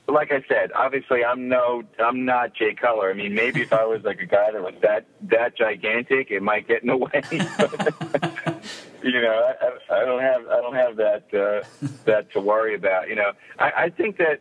like 0.09 0.33
I 0.33 0.45
said. 0.49 0.73
Obviously, 0.73 1.25
I'm 1.25 1.49
no 1.49 1.83
I'm 1.99 2.25
not 2.25 2.55
Jay 2.55 2.75
Cutler. 2.75 3.11
I 3.11 3.15
mean, 3.15 3.35
maybe 3.35 3.63
if 3.63 3.73
I 3.73 3.85
was 3.85 4.03
like 4.03 4.21
a 4.21 4.27
guy 4.27 4.51
that 4.53 4.63
was 4.63 4.75
that 4.83 5.07
that 5.23 5.57
gigantic, 5.57 6.31
it 6.31 6.43
might 6.43 6.69
get 6.69 6.83
in 6.83 6.89
the 6.89 6.97
way. 6.97 7.23
you 9.03 9.21
know, 9.21 9.53
I, 9.61 9.95
I 9.95 10.05
don't 10.05 10.21
have 10.21 10.47
I 10.47 10.61
don't 10.61 10.75
have 10.75 10.97
that 10.97 11.35
uh, 11.35 11.87
that 12.05 12.33
to 12.33 12.41
worry 12.41 12.75
about. 12.75 13.09
You 13.09 13.17
know, 13.17 13.33
I, 13.59 13.73
I 13.77 13.91
think 13.91 14.19
that 14.19 14.41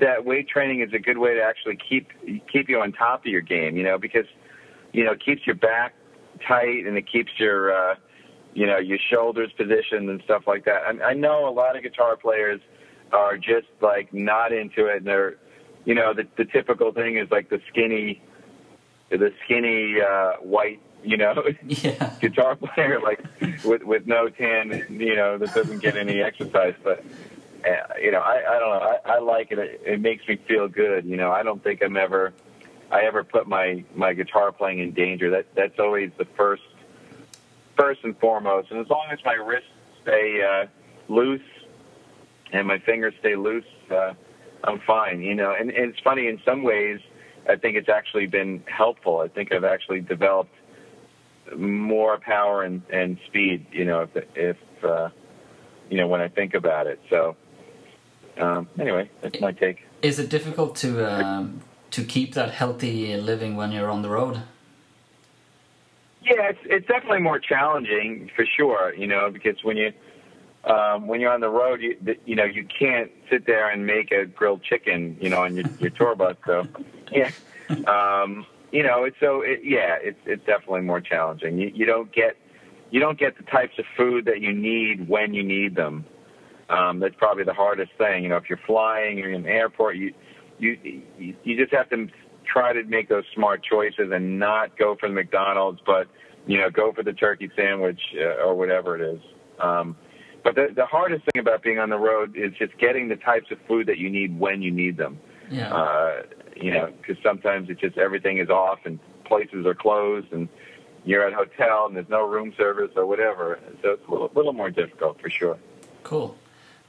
that 0.00 0.24
weight 0.24 0.48
training 0.48 0.80
is 0.80 0.92
a 0.92 0.98
good 0.98 1.18
way 1.18 1.34
to 1.34 1.42
actually 1.42 1.76
keep 1.76 2.08
keep 2.50 2.68
you 2.68 2.80
on 2.80 2.92
top 2.92 3.20
of 3.20 3.26
your 3.26 3.40
game. 3.40 3.76
You 3.76 3.84
know, 3.84 3.98
because 3.98 4.26
you 4.92 5.04
know 5.04 5.12
it 5.12 5.24
keeps 5.24 5.46
your 5.46 5.56
back 5.56 5.94
tight 6.46 6.86
and 6.86 6.96
it 6.96 7.06
keeps 7.10 7.30
your 7.38 7.72
uh, 7.74 7.94
you 8.54 8.66
know 8.66 8.78
your 8.78 8.98
shoulders 9.10 9.50
positioned 9.56 10.08
and 10.10 10.22
stuff 10.24 10.42
like 10.46 10.64
that. 10.64 10.82
I, 10.82 11.10
I 11.10 11.14
know 11.14 11.48
a 11.48 11.50
lot 11.54 11.76
of 11.76 11.82
guitar 11.82 12.16
players 12.16 12.60
are 13.12 13.36
just 13.36 13.68
like 13.80 14.12
not 14.12 14.52
into 14.52 14.86
it, 14.86 14.98
and 14.98 15.06
they're 15.06 15.36
you 15.84 15.94
know 15.94 16.12
the 16.14 16.26
the 16.36 16.44
typical 16.44 16.92
thing 16.92 17.16
is 17.16 17.30
like 17.30 17.48
the 17.50 17.60
skinny 17.70 18.22
the 19.10 19.32
skinny 19.44 19.96
uh, 20.00 20.32
white 20.42 20.80
you 21.02 21.16
know 21.16 21.42
Yeah. 21.66 22.12
guitar 22.20 22.56
player 22.56 23.00
like 23.00 23.24
with 23.64 23.82
with 23.82 24.06
no 24.06 24.28
tan 24.28 24.86
you 24.90 25.16
know 25.16 25.38
that 25.38 25.54
doesn't 25.54 25.78
get 25.80 25.96
any 25.96 26.20
exercise 26.22 26.74
but 26.84 27.02
uh, 27.64 27.94
you 28.00 28.10
know 28.10 28.20
I 28.20 28.42
I 28.48 28.58
don't 28.58 28.68
know 28.70 28.98
I, 29.06 29.12
I 29.14 29.18
like 29.20 29.50
it. 29.50 29.58
it 29.58 29.80
it 29.84 30.00
makes 30.00 30.26
me 30.28 30.36
feel 30.46 30.68
good 30.68 31.06
you 31.06 31.16
know 31.16 31.30
I 31.32 31.42
don't 31.42 31.62
think 31.64 31.82
I'm 31.82 31.96
ever 31.96 32.32
I 32.90 33.02
ever 33.02 33.24
put 33.24 33.46
my 33.46 33.84
my 33.94 34.12
guitar 34.12 34.52
playing 34.52 34.80
in 34.80 34.92
danger 34.92 35.30
that 35.30 35.46
that's 35.54 35.78
always 35.78 36.10
the 36.18 36.26
first 36.36 36.62
first 37.76 38.00
and 38.04 38.18
foremost 38.18 38.70
and 38.70 38.80
as 38.80 38.88
long 38.88 39.06
as 39.10 39.18
my 39.24 39.34
wrists 39.34 39.68
stay 40.02 40.40
uh, 40.42 40.66
loose 41.12 41.40
and 42.52 42.66
my 42.66 42.78
fingers 42.78 43.14
stay 43.20 43.36
loose 43.36 43.64
uh, 43.90 44.12
I'm 44.64 44.80
fine 44.86 45.20
you 45.20 45.34
know 45.34 45.54
and, 45.58 45.70
and 45.70 45.90
it's 45.90 46.00
funny 46.00 46.26
in 46.26 46.40
some 46.44 46.62
ways 46.62 47.00
I 47.48 47.56
think 47.56 47.76
it's 47.76 47.88
actually 47.88 48.26
been 48.26 48.62
helpful 48.66 49.20
I 49.20 49.28
think 49.28 49.52
I've 49.52 49.64
actually 49.64 50.00
developed 50.00 50.54
more 51.56 52.18
power 52.18 52.62
and, 52.62 52.82
and 52.90 53.18
speed, 53.26 53.66
you 53.72 53.84
know, 53.84 54.08
if, 54.14 54.24
if 54.34 54.84
uh, 54.84 55.08
you 55.88 55.96
know, 55.96 56.06
when 56.06 56.20
I 56.20 56.28
think 56.28 56.54
about 56.54 56.86
it. 56.86 57.00
So, 57.10 57.36
um, 58.38 58.68
anyway, 58.78 59.10
that's 59.20 59.40
my 59.40 59.52
take. 59.52 59.82
Is 60.02 60.18
it 60.18 60.30
difficult 60.30 60.76
to 60.76 61.04
um, 61.04 61.60
to 61.90 62.04
keep 62.04 62.34
that 62.34 62.52
healthy 62.52 63.16
living 63.16 63.56
when 63.56 63.72
you're 63.72 63.90
on 63.90 64.02
the 64.02 64.10
road? 64.10 64.42
Yeah, 66.22 66.50
it's 66.50 66.58
it's 66.64 66.86
definitely 66.86 67.20
more 67.20 67.38
challenging 67.38 68.30
for 68.36 68.44
sure, 68.44 68.94
you 68.94 69.06
know, 69.06 69.30
because 69.30 69.64
when 69.64 69.76
you 69.76 69.92
um, 70.64 71.06
when 71.06 71.20
you're 71.20 71.32
on 71.32 71.40
the 71.40 71.48
road, 71.48 71.80
you 71.80 71.96
you 72.26 72.36
know 72.36 72.44
you 72.44 72.66
can't 72.78 73.10
sit 73.30 73.46
there 73.46 73.70
and 73.70 73.86
make 73.86 74.12
a 74.12 74.26
grilled 74.26 74.62
chicken, 74.62 75.16
you 75.20 75.30
know, 75.30 75.42
on 75.42 75.56
your 75.56 75.64
your 75.78 75.90
tour 75.90 76.14
bus. 76.14 76.36
So, 76.44 76.66
yeah, 77.10 77.30
um, 77.86 78.44
you 78.70 78.82
know, 78.82 79.04
it's 79.04 79.16
so 79.18 79.40
it, 79.40 79.60
yeah, 79.64 79.96
it's 80.00 80.20
it's 80.26 80.44
definitely 80.44 80.82
more 80.82 81.00
challenging. 81.00 81.58
You 81.58 81.72
you 81.74 81.86
don't 81.86 82.12
get 82.12 82.36
you 82.90 83.00
don't 83.00 83.18
get 83.18 83.38
the 83.38 83.44
types 83.44 83.78
of 83.78 83.86
food 83.96 84.26
that 84.26 84.40
you 84.40 84.52
need 84.52 85.08
when 85.08 85.32
you 85.32 85.42
need 85.42 85.74
them. 85.74 86.04
Um, 86.68 87.00
that's 87.00 87.14
probably 87.16 87.44
the 87.44 87.54
hardest 87.54 87.92
thing. 87.98 88.22
You 88.22 88.28
know, 88.28 88.36
if 88.36 88.48
you're 88.48 88.60
flying, 88.66 89.18
you're 89.18 89.32
in 89.32 89.46
an 89.46 89.46
airport, 89.46 89.96
you 89.96 90.12
you 90.60 91.02
you 91.44 91.56
just 91.56 91.72
have 91.72 91.88
to 91.90 92.08
try 92.44 92.72
to 92.72 92.82
make 92.84 93.08
those 93.08 93.24
smart 93.34 93.62
choices 93.62 94.10
and 94.12 94.38
not 94.38 94.76
go 94.76 94.96
for 94.96 95.08
the 95.08 95.14
McDonald's, 95.14 95.80
but 95.84 96.08
you 96.46 96.58
know, 96.58 96.70
go 96.70 96.92
for 96.92 97.02
the 97.02 97.12
turkey 97.12 97.50
sandwich 97.56 98.00
uh, 98.16 98.44
or 98.44 98.54
whatever 98.54 98.96
it 98.96 99.14
is. 99.14 99.20
Um, 99.58 99.96
but 100.42 100.54
the 100.54 100.68
the 100.74 100.86
hardest 100.86 101.24
thing 101.32 101.40
about 101.40 101.62
being 101.62 101.78
on 101.78 101.90
the 101.90 101.98
road 101.98 102.36
is 102.36 102.52
just 102.58 102.76
getting 102.78 103.08
the 103.08 103.16
types 103.16 103.50
of 103.50 103.58
food 103.68 103.86
that 103.86 103.98
you 103.98 104.10
need 104.10 104.38
when 104.38 104.62
you 104.62 104.70
need 104.70 104.96
them. 104.96 105.18
Yeah. 105.50 105.74
Uh, 105.74 106.22
you 106.56 106.72
know, 106.72 106.92
because 107.00 107.22
sometimes 107.22 107.70
it's 107.70 107.80
just 107.80 107.98
everything 107.98 108.38
is 108.38 108.50
off 108.50 108.80
and 108.84 108.98
places 109.24 109.66
are 109.66 109.74
closed 109.74 110.32
and 110.32 110.48
you're 111.04 111.26
at 111.26 111.32
a 111.32 111.36
hotel 111.36 111.86
and 111.86 111.96
there's 111.96 112.08
no 112.08 112.26
room 112.26 112.52
service 112.56 112.90
or 112.96 113.06
whatever. 113.06 113.58
So 113.82 113.92
it's 113.92 114.06
a 114.06 114.10
little, 114.10 114.30
little 114.34 114.52
more 114.52 114.70
difficult 114.70 115.20
for 115.20 115.30
sure. 115.30 115.58
Cool. 116.02 116.36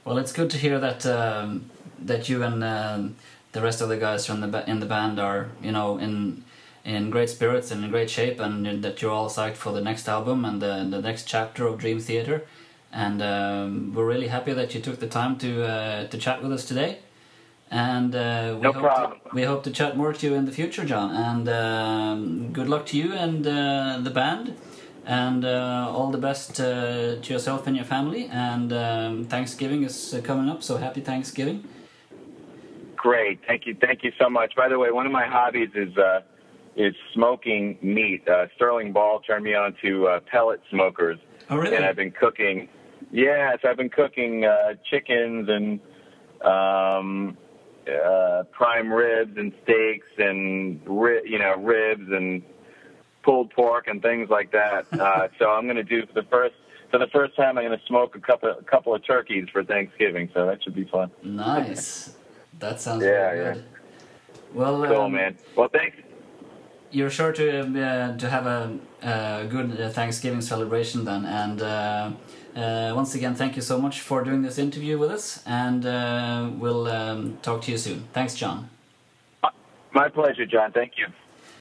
Well, 0.04 0.18
it's 0.18 0.32
good 0.32 0.50
to 0.50 0.58
hear 0.58 0.78
that 0.80 1.06
um, 1.06 1.70
that 2.00 2.28
you 2.28 2.42
and 2.42 2.62
um, 2.64 3.16
the 3.52 3.60
rest 3.60 3.80
of 3.80 3.88
the 3.88 3.96
guys 3.96 4.26
from 4.26 4.40
the 4.40 4.70
in 4.70 4.80
the 4.80 4.86
band 4.86 5.18
are, 5.18 5.48
you 5.62 5.72
know, 5.72 5.98
in 5.98 6.44
in 6.84 7.10
great 7.10 7.30
spirits 7.30 7.70
and 7.70 7.84
in 7.84 7.90
great 7.90 8.10
shape, 8.10 8.40
and 8.40 8.82
that 8.82 9.00
you're 9.00 9.12
all 9.12 9.28
psyched 9.28 9.56
for 9.56 9.72
the 9.72 9.80
next 9.80 10.08
album 10.08 10.44
and 10.44 10.60
the 10.60 10.88
the 10.90 11.00
next 11.00 11.28
chapter 11.28 11.66
of 11.66 11.78
Dream 11.78 12.00
Theater. 12.00 12.44
And 12.92 13.22
um, 13.22 13.94
we're 13.94 14.06
really 14.06 14.28
happy 14.28 14.52
that 14.52 14.74
you 14.74 14.80
took 14.80 14.98
the 15.00 15.06
time 15.06 15.38
to 15.38 15.64
uh, 15.64 16.06
to 16.08 16.18
chat 16.18 16.42
with 16.42 16.52
us 16.52 16.64
today. 16.64 16.98
And 17.70 18.14
uh, 18.14 18.56
we 18.56 18.62
No 18.62 18.72
hope. 18.72 18.96
To, 18.96 19.34
we 19.34 19.44
hope 19.44 19.62
to 19.62 19.70
chat 19.70 19.96
more 19.96 20.12
to 20.12 20.26
you 20.26 20.34
in 20.34 20.44
the 20.44 20.52
future, 20.52 20.84
John. 20.84 21.10
And 21.10 21.48
um, 21.48 22.52
good 22.52 22.68
luck 22.68 22.84
to 22.86 22.98
you 22.98 23.14
and 23.14 23.46
uh, 23.46 23.98
the 24.02 24.10
band. 24.10 24.54
And 25.06 25.44
uh, 25.44 25.90
all 25.90 26.10
the 26.10 26.18
best 26.18 26.60
uh, 26.60 27.16
to 27.22 27.32
yourself 27.32 27.66
and 27.66 27.74
your 27.74 27.86
family. 27.86 28.28
And 28.30 28.72
um, 28.72 29.24
Thanksgiving 29.24 29.84
is 29.84 30.14
uh, 30.14 30.20
coming 30.20 30.50
up, 30.50 30.62
so 30.62 30.76
happy 30.76 31.00
Thanksgiving. 31.00 31.64
Great, 33.02 33.40
thank 33.48 33.66
you, 33.66 33.76
thank 33.80 34.04
you 34.04 34.12
so 34.16 34.30
much. 34.30 34.54
By 34.54 34.68
the 34.68 34.78
way, 34.78 34.92
one 34.92 35.06
of 35.06 35.12
my 35.12 35.26
hobbies 35.26 35.70
is 35.74 35.96
uh, 35.98 36.20
is 36.76 36.94
smoking 37.14 37.76
meat. 37.82 38.22
Uh, 38.28 38.46
Sterling 38.54 38.92
Ball 38.92 39.18
turned 39.26 39.42
me 39.44 39.54
on 39.54 39.74
to 39.82 40.06
uh, 40.06 40.20
pellet 40.30 40.60
smokers, 40.70 41.18
Oh, 41.50 41.56
really? 41.56 41.74
and 41.74 41.84
I've 41.84 41.96
been 41.96 42.12
cooking. 42.12 42.68
Yes, 43.10 43.58
I've 43.64 43.76
been 43.76 43.90
cooking 43.90 44.44
uh, 44.44 44.74
chickens 44.88 45.48
and 45.48 45.80
um, 46.48 47.36
uh, 47.88 48.44
prime 48.52 48.92
ribs 48.92 49.36
and 49.36 49.52
steaks 49.64 50.06
and 50.18 50.80
ri- 50.86 51.22
you 51.28 51.40
know 51.40 51.56
ribs 51.56 52.06
and 52.08 52.40
pulled 53.24 53.50
pork 53.50 53.88
and 53.88 54.00
things 54.00 54.30
like 54.30 54.52
that. 54.52 54.86
Uh, 54.92 55.26
so 55.40 55.50
I'm 55.50 55.64
going 55.64 55.74
to 55.74 55.82
do 55.82 56.06
for 56.06 56.12
the 56.14 56.26
first 56.30 56.54
for 56.92 56.98
the 56.98 57.08
first 57.08 57.34
time. 57.34 57.58
I'm 57.58 57.64
going 57.66 57.76
to 57.76 57.84
smoke 57.86 58.14
a 58.14 58.20
couple 58.20 58.48
a 58.50 58.62
couple 58.62 58.94
of 58.94 59.04
turkeys 59.04 59.48
for 59.52 59.64
Thanksgiving. 59.64 60.30
So 60.32 60.46
that 60.46 60.62
should 60.62 60.76
be 60.76 60.84
fun. 60.84 61.10
Nice. 61.24 62.14
That 62.62 62.80
sounds 62.80 63.02
Yeah, 63.04 63.34
good. 63.34 63.64
Well, 64.54 64.86
Cool, 64.86 64.96
um, 65.06 65.12
man. 65.12 65.36
Well, 65.56 65.68
thanks. 65.68 65.96
you're 66.92 67.10
sure 67.10 67.32
to 67.32 67.46
uh, 67.60 68.16
to 68.22 68.26
have 68.30 68.46
a, 68.46 68.78
a 69.02 69.46
good 69.54 69.68
uh, 69.80 69.88
Thanksgiving 69.90 70.40
celebration 70.40 71.04
then. 71.04 71.24
And 71.26 71.60
uh, 71.60 72.10
uh, 72.54 72.92
once 72.94 73.16
again, 73.16 73.34
thank 73.34 73.56
you 73.56 73.62
so 73.62 73.76
much 73.80 74.00
for 74.00 74.22
doing 74.22 74.42
this 74.42 74.58
interview 74.58 74.96
with 74.96 75.10
us. 75.10 75.42
And 75.44 75.84
uh, 75.84 76.50
we'll 76.62 76.86
um, 76.86 77.38
talk 77.42 77.62
to 77.62 77.72
you 77.72 77.78
soon. 77.78 78.04
Thanks, 78.12 78.34
John. 78.36 78.68
My 79.92 80.08
pleasure, 80.08 80.46
John. 80.46 80.70
Thank 80.72 80.92
you. 80.98 81.06